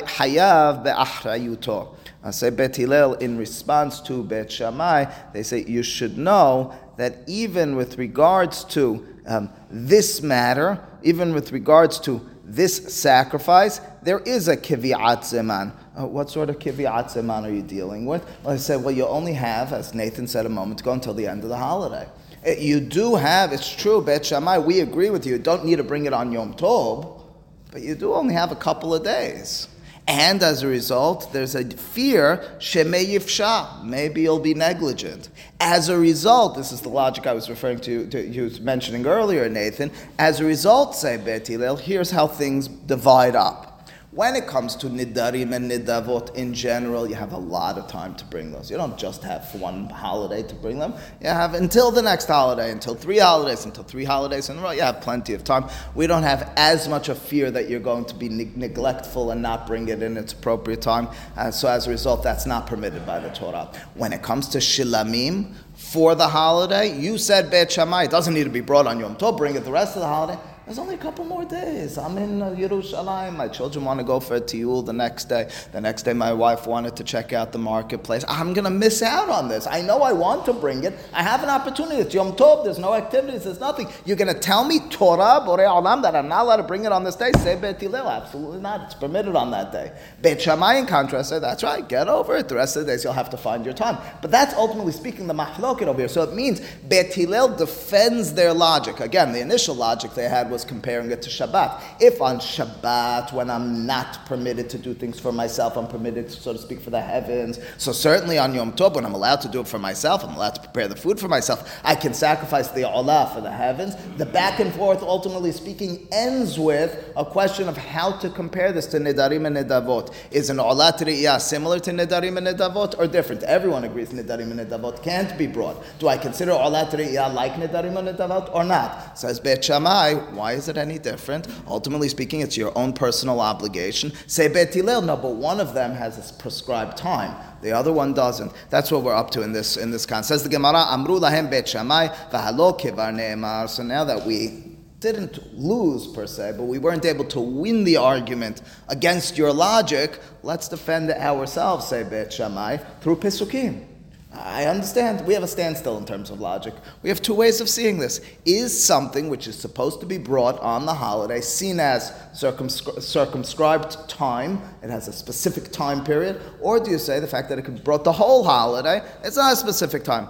hayav 0.00 0.84
be'achrayuto. 0.84 1.94
I 2.22 2.30
say 2.30 2.50
Bet 2.50 2.76
Hillel 2.76 3.14
in 3.14 3.36
response 3.36 4.00
to 4.02 4.24
Bet 4.24 4.50
Shammai, 4.50 5.04
they 5.32 5.42
say 5.42 5.64
you 5.64 5.82
should 5.82 6.16
know 6.16 6.74
that 6.96 7.18
even 7.26 7.76
with 7.76 7.98
regards 7.98 8.64
to 8.64 9.06
um, 9.26 9.50
this 9.70 10.22
matter, 10.22 10.82
even 11.02 11.34
with 11.34 11.52
regards 11.52 12.00
to 12.00 12.26
this 12.44 12.76
sacrifice, 12.94 13.80
there 14.02 14.20
is 14.20 14.48
a 14.48 14.56
kivi'at 14.56 15.20
zeman. 15.20 15.72
Uh, 15.98 16.06
what 16.06 16.30
sort 16.30 16.50
of 16.50 16.58
kivi'at 16.58 17.10
zeman 17.10 17.42
are 17.44 17.50
you 17.50 17.62
dealing 17.62 18.06
with? 18.06 18.24
Well, 18.42 18.54
I 18.54 18.56
said, 18.56 18.82
well, 18.82 18.94
you 18.94 19.06
only 19.06 19.32
have, 19.34 19.72
as 19.72 19.94
Nathan 19.94 20.26
said 20.26 20.46
a 20.46 20.50
moment 20.50 20.80
ago, 20.80 20.92
until 20.92 21.14
the 21.14 21.26
end 21.26 21.42
of 21.42 21.48
the 21.48 21.56
holiday. 21.56 22.06
Uh, 22.46 22.50
you 22.52 22.80
do 22.80 23.16
have, 23.16 23.52
it's 23.52 23.74
true, 23.74 24.02
Bet 24.02 24.26
Shammai, 24.26 24.58
we 24.58 24.80
agree 24.80 25.10
with 25.10 25.26
you, 25.26 25.34
you 25.34 25.38
don't 25.38 25.64
need 25.64 25.76
to 25.76 25.84
bring 25.84 26.04
it 26.04 26.12
on 26.12 26.32
Yom 26.32 26.54
Tov, 26.54 27.22
but 27.70 27.82
you 27.82 27.94
do 27.94 28.14
only 28.14 28.34
have 28.34 28.52
a 28.52 28.56
couple 28.56 28.94
of 28.94 29.02
days. 29.02 29.68
And 30.06 30.42
as 30.42 30.62
a 30.62 30.66
result, 30.66 31.32
there's 31.32 31.54
a 31.54 31.64
fear, 31.64 32.44
sheme 32.58 33.06
yifsha, 33.06 33.82
maybe 33.82 34.20
you'll 34.22 34.38
be 34.38 34.52
negligent. 34.52 35.30
As 35.60 35.88
a 35.88 35.98
result, 35.98 36.56
this 36.56 36.72
is 36.72 36.82
the 36.82 36.90
logic 36.90 37.26
I 37.26 37.32
was 37.32 37.48
referring 37.48 37.80
to, 37.80 38.06
to 38.08 38.22
you 38.22 38.44
was 38.44 38.60
mentioning 38.60 39.06
earlier, 39.06 39.48
Nathan. 39.48 39.90
As 40.18 40.40
a 40.40 40.44
result, 40.44 40.94
say 40.94 41.16
Bet 41.16 41.48
Hillel, 41.48 41.76
here's 41.76 42.10
how 42.10 42.26
things 42.26 42.68
divide 42.68 43.34
up. 43.34 43.73
When 44.14 44.36
it 44.36 44.46
comes 44.46 44.76
to 44.76 44.86
nidarim 44.86 45.52
and 45.52 45.68
nidavot 45.68 46.36
in 46.36 46.54
general, 46.54 47.08
you 47.08 47.16
have 47.16 47.32
a 47.32 47.36
lot 47.36 47.78
of 47.78 47.88
time 47.88 48.14
to 48.14 48.24
bring 48.26 48.52
those. 48.52 48.70
You 48.70 48.76
don't 48.76 48.96
just 48.96 49.24
have 49.24 49.52
one 49.56 49.88
holiday 49.88 50.44
to 50.44 50.54
bring 50.54 50.78
them. 50.78 50.94
You 51.20 51.30
have 51.30 51.54
until 51.54 51.90
the 51.90 52.00
next 52.00 52.26
holiday, 52.26 52.70
until 52.70 52.94
three 52.94 53.18
holidays, 53.18 53.64
until 53.64 53.82
three 53.82 54.04
holidays 54.04 54.50
in 54.50 54.58
a 54.58 54.62
row. 54.62 54.70
You 54.70 54.82
have 54.82 55.00
plenty 55.00 55.34
of 55.34 55.42
time. 55.42 55.68
We 55.96 56.06
don't 56.06 56.22
have 56.22 56.52
as 56.56 56.86
much 56.86 57.08
of 57.08 57.18
fear 57.18 57.50
that 57.50 57.68
you're 57.68 57.80
going 57.80 58.04
to 58.04 58.14
be 58.14 58.28
ne- 58.28 58.52
neglectful 58.54 59.32
and 59.32 59.42
not 59.42 59.66
bring 59.66 59.88
it 59.88 60.00
in 60.00 60.16
its 60.16 60.32
appropriate 60.32 60.80
time. 60.80 61.08
Uh, 61.36 61.50
so 61.50 61.66
as 61.66 61.88
a 61.88 61.90
result, 61.90 62.22
that's 62.22 62.46
not 62.46 62.68
permitted 62.68 63.04
by 63.04 63.18
the 63.18 63.30
Torah. 63.30 63.68
When 63.94 64.12
it 64.12 64.22
comes 64.22 64.46
to 64.50 64.58
shilamim 64.58 65.54
for 65.74 66.14
the 66.14 66.28
holiday, 66.28 66.96
you 66.96 67.18
said 67.18 67.50
Beit 67.50 67.72
Shammai, 67.72 68.04
it 68.04 68.12
doesn't 68.12 68.34
need 68.34 68.44
to 68.44 68.50
be 68.50 68.60
brought 68.60 68.86
on 68.86 69.00
Yom 69.00 69.16
Tov. 69.16 69.36
Bring 69.36 69.56
it 69.56 69.64
the 69.64 69.72
rest 69.72 69.96
of 69.96 70.02
the 70.02 70.08
holiday. 70.08 70.40
There's 70.66 70.78
only 70.78 70.94
a 70.94 70.98
couple 70.98 71.26
more 71.26 71.44
days. 71.44 71.98
I'm 71.98 72.16
in 72.16 72.40
uh, 72.40 72.46
Yerushalayim. 72.52 73.36
My 73.36 73.48
children 73.48 73.84
want 73.84 74.00
to 74.00 74.04
go 74.04 74.18
for 74.18 74.36
a 74.36 74.40
tiyul 74.40 74.82
the 74.82 74.94
next 74.94 75.26
day. 75.26 75.50
The 75.72 75.80
next 75.80 76.04
day, 76.04 76.14
my 76.14 76.32
wife 76.32 76.66
wanted 76.66 76.96
to 76.96 77.04
check 77.04 77.34
out 77.34 77.52
the 77.52 77.58
marketplace. 77.58 78.24
I'm 78.28 78.54
going 78.54 78.64
to 78.64 78.70
miss 78.70 79.02
out 79.02 79.28
on 79.28 79.48
this. 79.48 79.66
I 79.66 79.82
know 79.82 80.00
I 80.00 80.14
want 80.14 80.46
to 80.46 80.54
bring 80.54 80.84
it. 80.84 80.94
I 81.12 81.22
have 81.22 81.42
an 81.42 81.50
opportunity. 81.50 81.96
It's 81.96 82.14
Yom 82.14 82.32
Tov. 82.32 82.64
There's 82.64 82.78
no 82.78 82.94
activities. 82.94 83.44
There's 83.44 83.60
nothing. 83.60 83.88
You're 84.06 84.16
going 84.16 84.32
to 84.32 84.40
tell 84.40 84.64
me 84.64 84.80
Torah, 84.88 85.44
Borei 85.44 85.68
Olam, 85.68 86.00
that 86.00 86.16
I'm 86.16 86.28
not 86.28 86.44
allowed 86.44 86.56
to 86.56 86.62
bring 86.62 86.86
it 86.86 86.92
on 86.92 87.04
this 87.04 87.16
day? 87.16 87.32
Say 87.40 87.56
Bet 87.56 87.78
Hillel. 87.78 88.08
Absolutely 88.08 88.62
not. 88.62 88.84
It's 88.84 88.94
permitted 88.94 89.36
on 89.36 89.50
that 89.50 89.70
day. 89.70 89.92
Bet 90.22 90.40
Shammai, 90.40 90.76
in 90.76 90.86
contrast, 90.86 91.28
say, 91.28 91.40
that's 91.40 91.62
right. 91.62 91.86
Get 91.86 92.08
over 92.08 92.36
it. 92.38 92.48
The 92.48 92.54
rest 92.54 92.76
of 92.76 92.86
the 92.86 92.92
days, 92.92 93.04
you'll 93.04 93.12
have 93.12 93.28
to 93.30 93.36
find 93.36 93.66
your 93.66 93.74
time. 93.74 93.98
But 94.22 94.30
that's 94.30 94.54
ultimately 94.54 94.92
speaking 94.92 95.26
the 95.26 95.34
mahloket 95.34 95.88
over 95.88 95.98
here. 95.98 96.08
So 96.08 96.22
it 96.22 96.32
means 96.32 96.62
Bet 96.84 97.12
Hillel 97.12 97.54
defends 97.54 98.32
their 98.32 98.54
logic. 98.54 99.00
Again, 99.00 99.34
the 99.34 99.40
initial 99.40 99.74
logic 99.74 100.14
they 100.14 100.26
had 100.26 100.53
was 100.54 100.64
comparing 100.64 101.10
it 101.10 101.20
to 101.22 101.30
Shabbat. 101.30 101.82
If 102.00 102.22
on 102.22 102.38
Shabbat, 102.38 103.32
when 103.32 103.50
I'm 103.50 103.84
not 103.84 104.24
permitted 104.24 104.70
to 104.70 104.78
do 104.78 104.94
things 104.94 105.18
for 105.18 105.32
myself, 105.32 105.76
I'm 105.76 105.88
permitted, 105.88 106.28
to, 106.28 106.40
so 106.40 106.52
to 106.52 106.58
speak, 106.58 106.80
for 106.80 106.90
the 106.90 107.00
heavens. 107.00 107.58
So 107.76 107.90
certainly 107.92 108.38
on 108.38 108.54
Yom 108.54 108.72
Tov, 108.72 108.94
when 108.94 109.04
I'm 109.04 109.14
allowed 109.14 109.40
to 109.42 109.48
do 109.48 109.60
it 109.60 109.68
for 109.68 109.80
myself, 109.80 110.24
I'm 110.24 110.34
allowed 110.36 110.54
to 110.54 110.60
prepare 110.60 110.86
the 110.88 110.96
food 110.96 111.18
for 111.18 111.28
myself. 111.28 111.80
I 111.84 111.96
can 111.96 112.14
sacrifice 112.14 112.68
the 112.68 112.82
olah 112.82 113.34
for 113.34 113.40
the 113.40 113.50
heavens. 113.50 113.96
The 114.16 114.26
back 114.26 114.60
and 114.60 114.72
forth, 114.72 115.02
ultimately 115.02 115.50
speaking, 115.50 116.06
ends 116.12 116.58
with 116.58 117.12
a 117.16 117.24
question 117.24 117.68
of 117.68 117.76
how 117.76 118.12
to 118.18 118.30
compare 118.30 118.70
this 118.72 118.86
to 118.86 118.98
Nidarim 118.98 119.46
and 119.46 119.56
Nidavot. 119.56 120.14
Is 120.30 120.50
an 120.50 120.58
olat 120.58 120.98
re'iyah 121.00 121.40
similar 121.40 121.80
to 121.80 121.90
Nidarim 121.90 122.38
and 122.38 122.46
Nidavot 122.46 122.96
or 122.98 123.08
different? 123.08 123.42
Everyone 123.42 123.82
agrees 123.82 124.10
Nidarim 124.10 124.52
and 124.52 124.60
Nidavot 124.60 125.02
can't 125.02 125.36
be 125.36 125.48
brought. 125.48 125.82
Do 125.98 126.06
I 126.06 126.16
consider 126.16 126.52
olat 126.52 126.90
re'iyah 126.90 127.34
like 127.34 127.54
Nidarim 127.54 127.98
and 127.98 128.08
Nidavot 128.08 128.54
or 128.54 128.62
not? 128.62 129.18
Says 129.18 129.40
Beit 129.40 129.64
Shammai, 129.64 130.14
why 130.44 130.52
is 130.52 130.68
it 130.68 130.76
any 130.76 130.98
different? 130.98 131.48
Ultimately 131.66 132.10
speaking, 132.10 132.42
it's 132.42 132.54
your 132.54 132.70
own 132.76 132.92
personal 132.92 133.40
obligation. 133.40 134.12
Say 134.26 134.52
Hillel, 134.52 135.00
no, 135.00 135.16
but 135.16 135.36
one 135.36 135.58
of 135.58 135.72
them 135.72 135.94
has 135.94 136.18
a 136.18 136.34
prescribed 136.34 136.98
time. 136.98 137.34
The 137.62 137.72
other 137.72 137.94
one 137.94 138.12
doesn't. 138.12 138.52
That's 138.68 138.92
what 138.92 139.04
we're 139.04 139.14
up 139.14 139.30
to 139.30 139.40
in 139.40 139.52
this 139.52 139.78
in 139.78 139.90
this 139.90 140.04
context. 140.04 140.28
Says 140.28 140.42
the 140.42 140.50
Gemara, 140.50 140.84
Amru 140.90 141.18
lahem 141.18 141.48
Beit 141.48 141.66
Shammai, 141.66 142.08
v'halo 142.30 142.78
kivar 142.78 143.14
ne'emar. 143.14 143.70
So 143.70 143.82
now 143.84 144.04
that 144.04 144.26
we 144.26 144.76
didn't 145.00 145.38
lose 145.54 146.08
per 146.08 146.26
se, 146.26 146.52
but 146.58 146.64
we 146.64 146.78
weren't 146.78 147.06
able 147.06 147.24
to 147.36 147.40
win 147.40 147.84
the 147.84 147.96
argument 147.96 148.60
against 148.90 149.38
your 149.38 149.50
logic, 149.50 150.20
let's 150.42 150.68
defend 150.68 151.10
ourselves, 151.10 151.88
say 151.88 152.02
Beit 152.02 152.30
Shammai, 152.30 152.76
through 153.00 153.16
Pisukim. 153.16 153.93
I 154.36 154.66
understand. 154.66 155.26
We 155.26 155.34
have 155.34 155.42
a 155.42 155.48
standstill 155.48 155.96
in 155.98 156.04
terms 156.04 156.30
of 156.30 156.40
logic. 156.40 156.74
We 157.02 157.08
have 157.08 157.22
two 157.22 157.34
ways 157.34 157.60
of 157.60 157.68
seeing 157.68 157.98
this. 157.98 158.20
Is 158.44 158.84
something 158.84 159.28
which 159.28 159.46
is 159.46 159.56
supposed 159.56 160.00
to 160.00 160.06
be 160.06 160.18
brought 160.18 160.58
on 160.60 160.86
the 160.86 160.94
holiday 160.94 161.40
seen 161.40 161.78
as 161.80 162.10
circumscri- 162.34 163.00
circumscribed 163.02 164.08
time? 164.08 164.60
It 164.82 164.90
has 164.90 165.08
a 165.08 165.12
specific 165.12 165.70
time 165.72 166.04
period. 166.04 166.40
Or 166.60 166.80
do 166.80 166.90
you 166.90 166.98
say 166.98 167.20
the 167.20 167.26
fact 167.26 167.48
that 167.48 167.58
it 167.58 167.62
could 167.62 167.76
be 167.76 167.82
brought 167.82 168.04
the 168.04 168.12
whole 168.12 168.44
holiday, 168.44 169.02
it's 169.22 169.36
not 169.36 169.52
a 169.52 169.56
specific 169.56 170.04
time? 170.04 170.28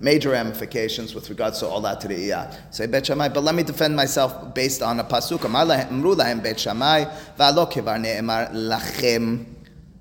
Major 0.00 0.30
ramifications 0.30 1.14
with 1.14 1.30
regards 1.30 1.60
to 1.60 1.66
all 1.66 1.80
that 1.82 2.00
to 2.00 2.08
the 2.08 2.14
iyah. 2.14 2.74
Say 2.74 2.86
Bet 2.86 3.06
Shammai, 3.06 3.28
but 3.28 3.42
let 3.42 3.54
me 3.54 3.62
defend 3.62 3.94
myself 3.94 4.54
based 4.54 4.82
on 4.82 4.98
a 5.00 5.04
pasuk. 5.04 5.40
Bet 6.42 6.60
Shammai, 6.60 7.04
v'alo 7.38 7.70
kevar 7.70 8.00
ne'emar 8.00 8.50
lachem 8.52 9.46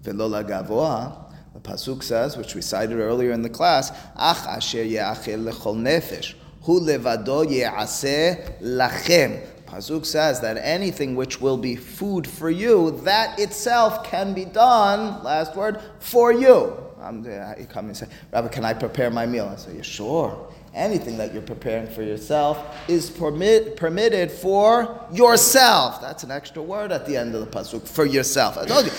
lagavoah. 0.04 1.29
Pasuk 1.70 2.02
says, 2.02 2.36
which 2.36 2.56
we 2.56 2.62
cited 2.62 2.98
earlier 2.98 3.32
in 3.32 3.44
the 3.44 3.50
class, 3.50 3.92
"Ach 4.16 4.48
asher 4.48 4.84
ye'achel 4.84 5.52
lechol 5.52 5.78
nefesh, 5.78 6.34
hu 6.64 6.80
levado 6.80 7.48
ye'aseh 7.48 8.60
lachem." 8.60 9.40
Pasuk 9.68 10.04
says 10.04 10.40
that 10.40 10.58
anything 10.58 11.16
which 11.16 11.40
will 11.40 11.58
be 11.58 11.76
food 11.76 12.26
for 12.26 12.50
you, 12.50 13.00
that 13.04 13.38
itself 13.40 14.04
can 14.04 14.34
be 14.34 14.46
done. 14.46 15.24
Last 15.24 15.56
word 15.56 15.80
for 16.00 16.34
you. 16.34 16.76
Um, 17.00 17.24
you 17.24 17.66
come 17.68 17.86
and 17.86 17.96
say, 17.96 18.08
Rabbi, 18.34 18.48
can 18.48 18.66
I 18.66 18.74
prepare 18.74 19.12
my 19.12 19.28
meal? 19.28 19.48
I 19.54 19.56
say, 19.56 19.76
yeah, 19.76 19.84
sure. 19.84 20.52
Anything 20.74 21.18
that 21.18 21.34
you're 21.34 21.42
preparing 21.42 21.88
for 21.88 22.04
yourself 22.04 22.64
is 22.88 23.10
permit, 23.10 23.76
permitted 23.76 24.32
for 24.32 25.04
yourself. 25.12 26.00
That's 26.00 26.24
an 26.24 26.32
extra 26.32 26.62
word 26.62 26.92
at 26.92 27.08
the 27.08 27.18
end 27.18 27.34
of 27.34 27.42
the 27.42 27.48
pasuk. 27.48 27.88
For 27.88 28.06
yourself. 28.06 28.58
I 28.58 28.66
told 28.66 28.86
you. 28.86 28.92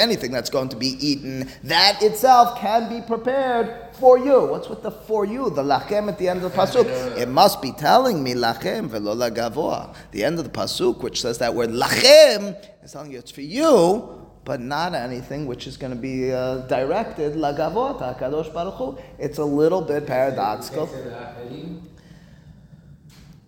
Anything 0.00 0.32
that's 0.32 0.50
going 0.50 0.68
to 0.68 0.76
be 0.76 0.96
eaten, 1.06 1.50
that 1.64 2.02
itself 2.02 2.58
can 2.58 2.88
be 2.88 3.00
prepared 3.06 3.94
for 3.94 4.18
you. 4.18 4.46
What's 4.46 4.68
with 4.68 4.82
the 4.82 4.90
for 4.90 5.24
you? 5.24 5.50
The 5.50 5.62
lachem 5.62 6.08
at 6.08 6.18
the 6.18 6.28
end 6.28 6.44
of 6.44 6.52
the 6.52 6.58
pasuk. 6.58 7.16
It 7.16 7.28
must 7.28 7.60
be 7.60 7.72
telling 7.72 8.22
me 8.22 8.34
lachem 8.34 8.88
velo 8.88 9.14
lagavoa. 9.14 9.94
The 10.12 10.24
end 10.24 10.38
of 10.38 10.44
the 10.44 10.50
pasuk, 10.50 11.02
which 11.02 11.20
says 11.22 11.38
that 11.38 11.54
word 11.54 11.70
lachem, 11.70 12.56
is 12.84 12.92
telling 12.92 13.10
you 13.10 13.18
it's 13.18 13.30
for 13.30 13.40
you 13.40 14.25
but 14.46 14.60
not 14.60 14.94
anything 14.94 15.44
which 15.44 15.66
is 15.66 15.76
going 15.76 15.92
to 15.92 15.98
be 15.98 16.32
uh, 16.32 16.58
directed 16.68 17.34
lagavot 17.34 17.98
kadosh 18.18 18.50
baruch 18.54 18.74
Hu. 18.74 18.96
It's 19.18 19.38
a 19.38 19.44
little 19.44 19.82
bit 19.82 20.06
paradoxical. 20.06 20.88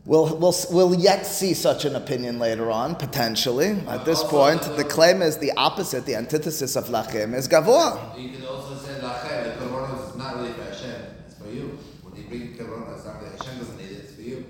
We'll, 0.05 0.39
we'll, 0.39 0.55
we'll 0.71 0.95
yet 0.95 1.25
see 1.27 1.53
such 1.55 1.85
an 1.85 1.95
opinion 1.95 2.39
later 2.39 2.71
on, 2.71 2.97
potentially. 2.97 3.79
At 3.87 4.07
this 4.07 4.25
point, 4.25 4.63
the 4.63 4.85
claim 4.85 5.21
is 5.21 5.37
the 5.37 5.53
opposite, 5.53 6.07
the 6.07 6.17
antithesis 6.17 6.77
of 6.77 6.87
lachem 6.87 7.35
is 7.35 7.47
gavoa. 7.47 8.19
You 8.19 8.31
can 8.31 8.47
also 8.47 8.75
say 8.75 8.95
lachem, 9.01 9.59
the 9.59 9.67
korban 9.67 10.11
is 10.11 10.17
not 10.17 10.37
really 10.37 10.53
for 10.55 10.65
Hashem, 10.65 11.03
it's 11.27 11.35
for 11.35 11.51
you. 11.51 11.79
When 12.03 12.17
you 12.17 12.27
bring 12.29 12.57
korban, 12.57 12.97
it's 12.97 13.05
not 13.05 13.23
really 13.23 13.37
Hashem 13.37 13.59
doesn't 13.59 13.77
need 13.77 13.91
it, 13.91 14.05
it's 14.05 14.15
for 14.15 14.23
you. 14.23 14.45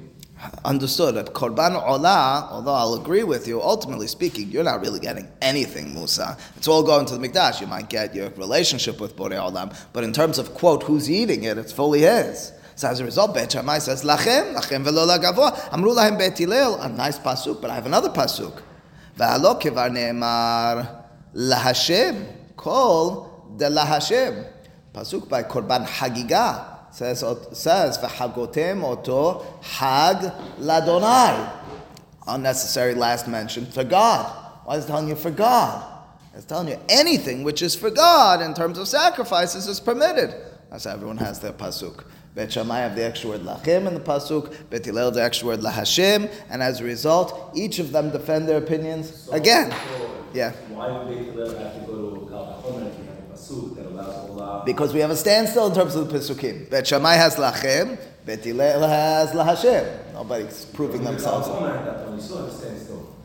Understood. 0.65 1.17
At 1.17 1.27
Korban 1.35 1.83
Olah, 1.83 2.51
although 2.51 2.75
I'll 2.75 2.95
agree 2.95 3.23
with 3.23 3.47
you, 3.47 3.63
ultimately 3.63 4.07
speaking, 4.07 4.51
you're 4.51 4.65
not 4.65 4.81
really 4.81 5.01
getting 5.01 5.29
anything, 5.41 5.95
Musa. 5.95 6.37
It's 6.57 6.69
all 6.69 6.83
going 6.83 7.07
to 7.07 7.17
the 7.17 7.29
Mikdash. 7.29 7.61
You 7.61 7.67
might 7.67 7.89
get 7.89 8.15
your 8.15 8.31
relationship 8.31 9.01
with 9.01 9.17
Borei 9.17 9.37
Olam, 9.37 9.77
but 9.93 10.05
in 10.05 10.13
terms 10.13 10.39
of, 10.39 10.55
quote, 10.55 10.83
who's 10.83 11.11
eating 11.11 11.45
it, 11.45 11.59
it's 11.59 11.73
fully 11.73 12.01
his. 12.01 12.53
So 12.75 12.89
as 12.89 13.01
a 13.01 13.05
result, 13.05 13.35
Bet 13.35 13.53
Shammai 13.53 13.79
says, 13.79 14.05
Lachem, 14.05 14.55
Lachem 14.55 14.85
velo 14.85 15.07
lagavoa. 15.07 15.73
Amru 15.73 15.91
lahem 15.91 16.19
Bet 16.19 16.39
Hillel, 16.39 16.81
a 16.81 16.89
nice 16.89 17.19
pasuk, 17.19 17.61
but 17.61 17.71
I 17.71 17.75
have 17.75 17.87
another 17.87 18.11
pasuk. 18.11 18.63
V'alo 19.17 19.61
kevar 19.61 19.91
ne'emar 19.91 21.05
lahashem, 21.35 22.27
kol 22.57 23.53
de 23.57 23.69
lahashem. 23.69 24.47
Pasuk 24.95 25.29
by 25.29 25.43
Korban 25.43 25.87
Hagiga 25.87 26.78
says 26.91 27.25
says 27.53 27.99
v'hagotem 27.99 28.83
oto 28.83 29.45
hag 29.63 30.33
ladonai. 30.59 31.53
Unnecessary 32.27 32.95
last 32.95 33.27
mention 33.29 33.67
for 33.67 33.85
God. 33.85 34.27
Why 34.65 34.77
is 34.77 34.85
it 34.85 34.89
telling 34.89 35.09
you 35.09 35.17
for 35.17 35.31
God? 35.31 35.95
It's 36.35 36.45
telling 36.45 36.69
you 36.69 36.79
anything 36.89 37.43
which 37.43 37.63
is 37.63 37.75
for 37.75 37.91
God 37.91 38.43
in 38.43 38.55
terms 38.55 38.79
of 38.79 38.87
sacrifices 38.87 39.67
is 39.67 39.81
permitted. 39.81 40.35
That's 40.71 40.85
how 40.85 40.93
everyone 40.93 41.17
has 41.17 41.41
their 41.41 41.53
pasuk. 41.53 42.05
Bet 42.35 42.53
Shammai 42.53 42.81
have 42.81 42.95
the 42.95 43.05
extra 43.05 43.31
word 43.31 43.41
lachem 43.41 43.89
in 43.89 43.95
the 43.95 44.01
pasuk. 44.01 44.55
Bet 44.71 44.85
Hillel 44.85 45.11
the 45.11 45.23
extra 45.23 45.49
word 45.49 45.61
lahashem, 45.61 46.31
and 46.51 46.63
as 46.63 46.81
a 46.81 46.85
result, 46.85 47.51
each 47.57 47.79
of 47.79 47.91
them 47.91 48.11
defend 48.11 48.49
their 48.49 48.59
opinions 48.59 49.25
So, 49.25 49.33
again. 49.33 49.73
so 49.73 50.25
Yeah. 50.35 50.53
Why 50.69 50.93
would 50.93 51.09
Beit 51.09 51.33
Hillel 51.33 51.59
have 51.59 51.75
to 51.75 51.81
go 51.81 52.15
to 52.15 52.27
Kal 52.31 52.63
Vachomer 53.49 53.73
if 53.73 53.77
you 53.77 53.77
have 53.77 53.77
a 53.77 53.77
pasuk 53.77 53.77
that 53.77 53.87
allows 53.87 54.31
olah? 54.31 54.65
Because 54.67 54.95
we 54.95 55.01
have 55.01 55.11
a 55.11 55.17
standstill 55.17 55.67
in 55.69 55.75
terms 55.75 55.95
of 55.95 56.09
the 56.09 56.19
Pesukim. 56.19 56.71
Bet 56.71 56.87
Shammai 56.87 57.15
has 57.15 57.37
lachem, 57.37 57.99
Bet 58.25 58.45
Hillel 58.45 58.87
has 58.89 59.31
lahashem. 59.31 60.13
Nobody's 60.13 60.65
proving 60.67 61.05
themselves. 61.05 61.47
Kal 61.47 61.61
Vachomer 61.61 61.79
at 61.79 61.85
that 61.85 62.05
point, 62.05 62.17
you 62.17 62.23
still 62.23 62.39
understand 62.39 62.79
still. 62.81 63.17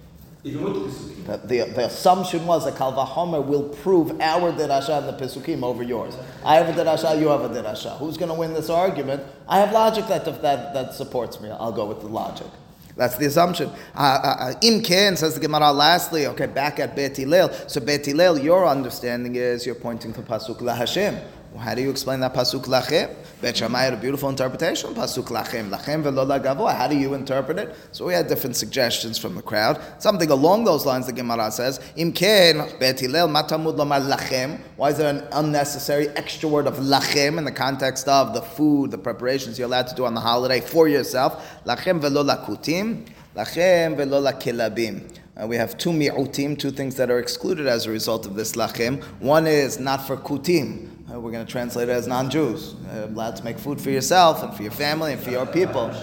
Even 0.44 0.64
with 0.64 0.74
the 0.74 0.80
Pesukim. 0.80 1.14
The, 1.26 1.48
the, 1.48 1.72
the 1.72 1.86
assumption 1.86 2.46
was 2.46 2.66
that 2.66 2.76
Kal 2.76 2.94
Vachomer 2.94 3.46
will 3.46 3.70
prove 3.70 4.20
our 4.20 4.52
Dirasha 4.52 4.98
and 4.98 5.08
the 5.08 5.26
Pesukim 5.26 5.64
over 5.64 5.84
yours. 5.84 6.16
I 6.44 6.56
have 6.56 6.70
a 6.70 6.84
Dirasha, 6.84 7.20
you 7.20 7.28
have 7.30 7.42
a 7.42 7.50
Dirasha. 7.50 7.98
Who's 7.98 8.18
going 8.18 8.30
to 8.30 8.38
win 8.38 8.54
this 8.54 8.70
argument? 8.70 9.24
I 9.48 9.60
have 9.60 9.72
logic 9.72 10.08
that, 10.08 10.26
that, 10.26 10.74
that 10.74 10.94
supports 10.94 11.40
me. 11.40 11.50
I'll 11.50 11.72
go 11.72 11.86
with 11.86 12.02
the 12.02 12.08
logic. 12.08 12.48
That's 12.96 13.18
the 13.18 13.26
assumption. 13.26 13.70
Uh, 13.96 14.00
uh, 14.00 14.54
Im 14.62 14.84
Ken 14.84 15.18
says 15.18 15.34
the 15.34 15.40
Gemara 15.40 15.72
lastly, 15.72 16.28
okay, 16.28 16.46
back 16.46 16.80
at 16.80 16.96
Bet 16.96 17.18
Hillel. 17.18 17.52
So 17.68 17.82
Bet 17.82 18.06
Hillel, 18.06 18.38
your 18.40 18.68
understanding 18.68 19.36
is 19.36 19.66
you're 19.66 19.76
pointing 19.76 20.14
to 20.14 20.22
Pasuk 20.22 20.62
La 20.62 20.76
Hashem. 20.76 21.18
Well, 21.54 21.62
how 21.62 21.76
do 21.76 21.84
you 21.84 21.92
explain 21.92 22.20
that 22.22 22.34
pasuk 22.34 22.64
lachem? 22.64 23.14
Bet 23.40 23.58
Shammai 23.58 23.84
had 23.84 23.94
a 23.94 23.98
beautiful 23.98 24.28
interpretation. 24.28 24.96
Pasuk 24.96 25.26
lachem, 25.26 25.70
lachem 25.70 26.02
velo 26.02 26.26
lagavoa. 26.26 26.76
How 26.76 26.88
do 26.88 26.98
you 26.98 27.14
interpret 27.14 27.60
it? 27.60 27.76
So 27.92 28.08
we 28.08 28.14
had 28.14 28.28
different 28.28 28.56
suggestions 28.56 29.20
from 29.20 29.36
the 29.36 29.44
crowd. 29.44 29.80
Something 30.00 30.32
along 30.32 30.64
those 30.64 30.84
lines. 30.84 31.06
The 31.06 31.14
Gemara 31.14 31.52
says, 31.52 31.80
Im 31.96 32.12
ken 32.12 32.68
bet 32.80 33.00
Hillel 33.00 33.28
matamud 33.28 33.78
lomar 33.78 34.02
lachem. 34.02 34.62
Why 34.78 34.90
is 34.90 34.98
there 34.98 35.14
an 35.14 35.28
unnecessary 35.32 36.10
extra 36.10 36.50
word 36.50 36.66
of 36.66 36.78
lachem 36.78 37.38
in 37.38 37.46
the 37.46 37.52
context 37.52 38.08
of 38.08 38.34
the 38.34 38.42
food, 38.42 38.90
the 38.90 38.98
preparations 38.98 39.60
you're 39.60 39.68
allowed 39.68 39.88
to 39.90 39.96
do 39.96 40.06
on 40.06 40.16
the 40.16 40.22
holiday 40.22 40.60
for 40.60 40.88
yourself? 40.88 41.62
Lachem 41.66 42.02
velo 42.02 42.24
lakutim, 42.24 43.06
lachem 43.36 43.96
velo 43.96 44.20
lakilabim. 44.24 45.20
Uh, 45.36 45.46
we 45.46 45.56
have 45.56 45.78
two 45.78 45.92
mi'utim, 45.92 46.58
two 46.58 46.72
things 46.72 46.96
that 46.96 47.12
are 47.12 47.20
excluded 47.20 47.68
as 47.68 47.86
a 47.86 47.92
result 47.92 48.26
of 48.26 48.36
this 48.36 48.54
lachem. 48.54 49.04
One 49.20 49.46
is 49.46 49.80
not 49.80 50.08
for 50.08 50.18
kutim. 50.18 50.90
Uh, 51.14 51.20
we're 51.20 51.32
going 51.32 51.46
to 51.46 51.52
translate 51.52 51.90
it 51.90 51.92
as 51.92 52.08
non-Jews. 52.08 52.74
Uh, 52.74 53.06
allowed 53.06 53.36
to 53.36 53.44
make 53.44 53.60
food 53.60 53.80
for 53.80 53.92
yourself 53.92 54.42
and 54.42 54.52
for 54.56 54.64
your 54.64 54.72
family 54.72 55.14
and 55.14 55.22
for 55.22 55.30
your 55.30 55.46
people. 55.46 55.94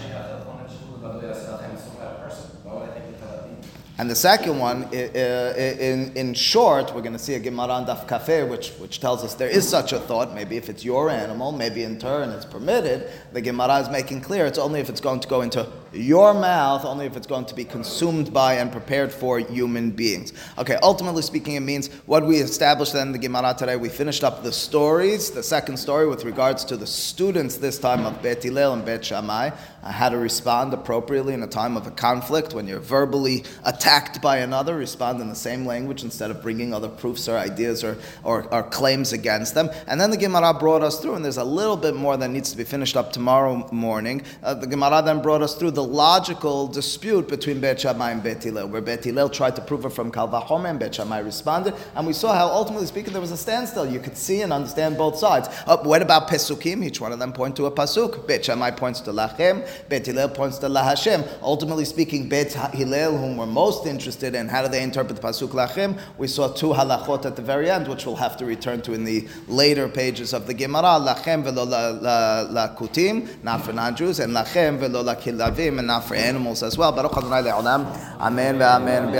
And 3.97 4.09
the 4.09 4.15
second 4.15 4.57
one, 4.57 4.83
in, 4.93 6.15
in 6.15 6.33
short, 6.33 6.95
we're 6.95 7.01
going 7.01 7.13
to 7.13 7.19
see 7.19 7.33
a 7.33 7.39
Gemara 7.39 7.67
on 7.67 7.85
Daf 7.85 8.07
Kafeh, 8.07 8.49
which, 8.49 8.69
which 8.79 8.99
tells 8.99 9.23
us 9.23 9.33
there 9.35 9.49
is 9.49 9.67
such 9.67 9.91
a 9.91 9.99
thought. 9.99 10.33
Maybe 10.33 10.55
if 10.55 10.69
it's 10.69 10.85
your 10.85 11.09
animal, 11.09 11.51
maybe 11.51 11.83
in 11.83 11.99
turn 11.99 12.29
it's 12.29 12.45
permitted. 12.45 13.11
The 13.33 13.41
Gemara 13.41 13.79
is 13.79 13.89
making 13.89 14.21
clear 14.21 14.45
it's 14.45 14.57
only 14.57 14.79
if 14.79 14.89
it's 14.89 15.01
going 15.01 15.19
to 15.19 15.27
go 15.27 15.41
into 15.41 15.69
your 15.93 16.33
mouth, 16.33 16.85
only 16.85 17.05
if 17.05 17.17
it's 17.17 17.27
going 17.27 17.45
to 17.45 17.55
be 17.55 17.65
consumed 17.65 18.33
by 18.33 18.55
and 18.55 18.71
prepared 18.71 19.11
for 19.11 19.39
human 19.39 19.91
beings. 19.91 20.33
Okay, 20.57 20.77
ultimately 20.81 21.21
speaking, 21.21 21.55
it 21.55 21.61
means 21.61 21.87
what 22.05 22.25
we 22.25 22.37
established 22.37 22.93
then 22.93 23.07
in 23.07 23.13
the 23.13 23.19
Gemara 23.19 23.53
today, 23.57 23.75
we 23.75 23.89
finished 23.89 24.23
up 24.23 24.43
the 24.43 24.51
stories, 24.51 25.31
the 25.31 25.43
second 25.43 25.77
story 25.77 26.07
with 26.07 26.23
regards 26.23 26.63
to 26.65 26.77
the 26.77 26.87
students 26.87 27.57
this 27.57 27.77
time 27.77 28.05
of 28.05 28.21
Bet 28.21 28.43
Hillel 28.43 28.73
and 28.73 28.85
Bet 28.85 29.03
Shammai, 29.03 29.49
uh, 29.83 29.91
how 29.91 30.09
to 30.09 30.17
respond 30.17 30.73
appropriately 30.73 31.33
in 31.33 31.43
a 31.43 31.47
time 31.47 31.75
of 31.75 31.87
a 31.87 31.91
conflict 31.91 32.53
when 32.53 32.67
you're 32.67 32.79
verbally 32.79 33.43
attacked 33.65 34.21
by 34.21 34.37
another, 34.37 34.77
respond 34.77 35.19
in 35.19 35.27
the 35.27 35.35
same 35.35 35.65
language 35.65 36.03
instead 36.03 36.31
of 36.31 36.41
bringing 36.41 36.73
other 36.73 36.89
proofs 36.89 37.27
or 37.27 37.37
ideas 37.37 37.83
or, 37.83 37.97
or, 38.23 38.47
or 38.53 38.63
claims 38.63 39.11
against 39.11 39.55
them. 39.55 39.69
And 39.87 39.99
then 39.99 40.11
the 40.11 40.17
Gemara 40.17 40.53
brought 40.53 40.83
us 40.83 40.99
through, 40.99 41.15
and 41.15 41.25
there's 41.25 41.37
a 41.37 41.43
little 41.43 41.77
bit 41.77 41.95
more 41.95 42.15
that 42.15 42.29
needs 42.29 42.51
to 42.51 42.57
be 42.57 42.63
finished 42.63 42.95
up 42.95 43.11
tomorrow 43.11 43.67
morning. 43.71 44.21
Uh, 44.43 44.53
the 44.53 44.67
Gemara 44.67 45.01
then 45.01 45.21
brought 45.21 45.41
us 45.41 45.55
through 45.55 45.71
the 45.71 45.80
logical 45.81 46.67
dispute 46.67 47.27
between 47.27 47.59
Bet 47.59 47.81
Shammai 47.81 48.11
and 48.11 48.23
Bet 48.23 48.43
Hillel, 48.43 48.67
where 48.67 48.81
Bet 48.81 49.03
Hillel 49.03 49.29
tried 49.29 49.55
to 49.55 49.61
prove 49.61 49.85
it 49.85 49.89
from 49.89 50.11
Kal 50.11 50.27
Vachomer 50.27 50.69
and 50.69 50.79
Bet 50.79 50.95
Shammai 50.95 51.19
responded, 51.19 51.73
and 51.95 52.07
we 52.07 52.13
saw 52.13 52.33
how 52.33 52.47
ultimately 52.47 52.87
speaking 52.87 53.13
there 53.13 53.21
was 53.21 53.31
a 53.31 53.37
standstill. 53.37 53.85
You 53.85 53.99
could 53.99 54.17
see 54.17 54.41
and 54.41 54.53
understand 54.53 54.97
both 54.97 55.17
sides. 55.17 55.47
Uh, 55.67 55.77
what 55.77 56.01
about 56.01 56.27
Pesukim? 56.27 56.83
Each 56.83 57.01
one 57.01 57.11
of 57.11 57.19
them 57.19 57.33
point 57.33 57.55
to 57.57 57.65
a 57.65 57.71
Pasuk. 57.71 58.27
Bet 58.27 58.45
Shammai 58.45 58.71
points 58.71 59.01
to 59.01 59.11
Lachem, 59.11 59.67
Bet 59.89 60.05
Hillel 60.05 60.29
points 60.29 60.57
to 60.59 60.67
Lahashem. 60.67 61.27
Ultimately 61.41 61.85
speaking, 61.85 62.29
Bet 62.29 62.53
Hillel, 62.73 63.17
whom 63.17 63.37
we're 63.37 63.45
most 63.45 63.85
interested 63.85 64.35
in, 64.35 64.47
how 64.47 64.61
do 64.61 64.67
they 64.67 64.83
interpret 64.83 65.15
the 65.19 65.27
Pasuk 65.27 65.49
Lachem? 65.49 65.99
We 66.17 66.27
saw 66.27 66.47
two 66.47 66.69
halachot 66.69 67.25
at 67.25 67.35
the 67.35 67.41
very 67.41 67.69
end, 67.69 67.87
which 67.87 68.05
we'll 68.05 68.15
have 68.15 68.37
to 68.37 68.45
return 68.45 68.81
to 68.83 68.93
in 68.93 69.03
the 69.03 69.27
later 69.47 69.87
pages 69.87 70.33
of 70.33 70.47
the 70.47 70.53
Gemara. 70.53 70.99
Lachem 70.99 71.43
velo 71.43 71.63
la, 71.63 71.89
la, 71.89 72.47
la 72.49 72.75
kutim, 72.75 73.43
not 73.43 73.63
for 73.63 73.73
non-Jews, 73.73 74.19
and 74.19 74.33
Lachem 74.33 74.77
velo 74.77 75.01
la 75.01 75.15
kilavim, 75.15 75.70
and 75.79 75.87
not 75.87 76.05
for 76.05 76.15
animals 76.15 76.63
as 76.63 76.77
well. 76.77 76.91
Baruch 76.91 77.17
Adonai 77.17 77.41
le'olam. 77.49 77.85
Amen 78.19 78.57
ve'amen. 78.57 79.11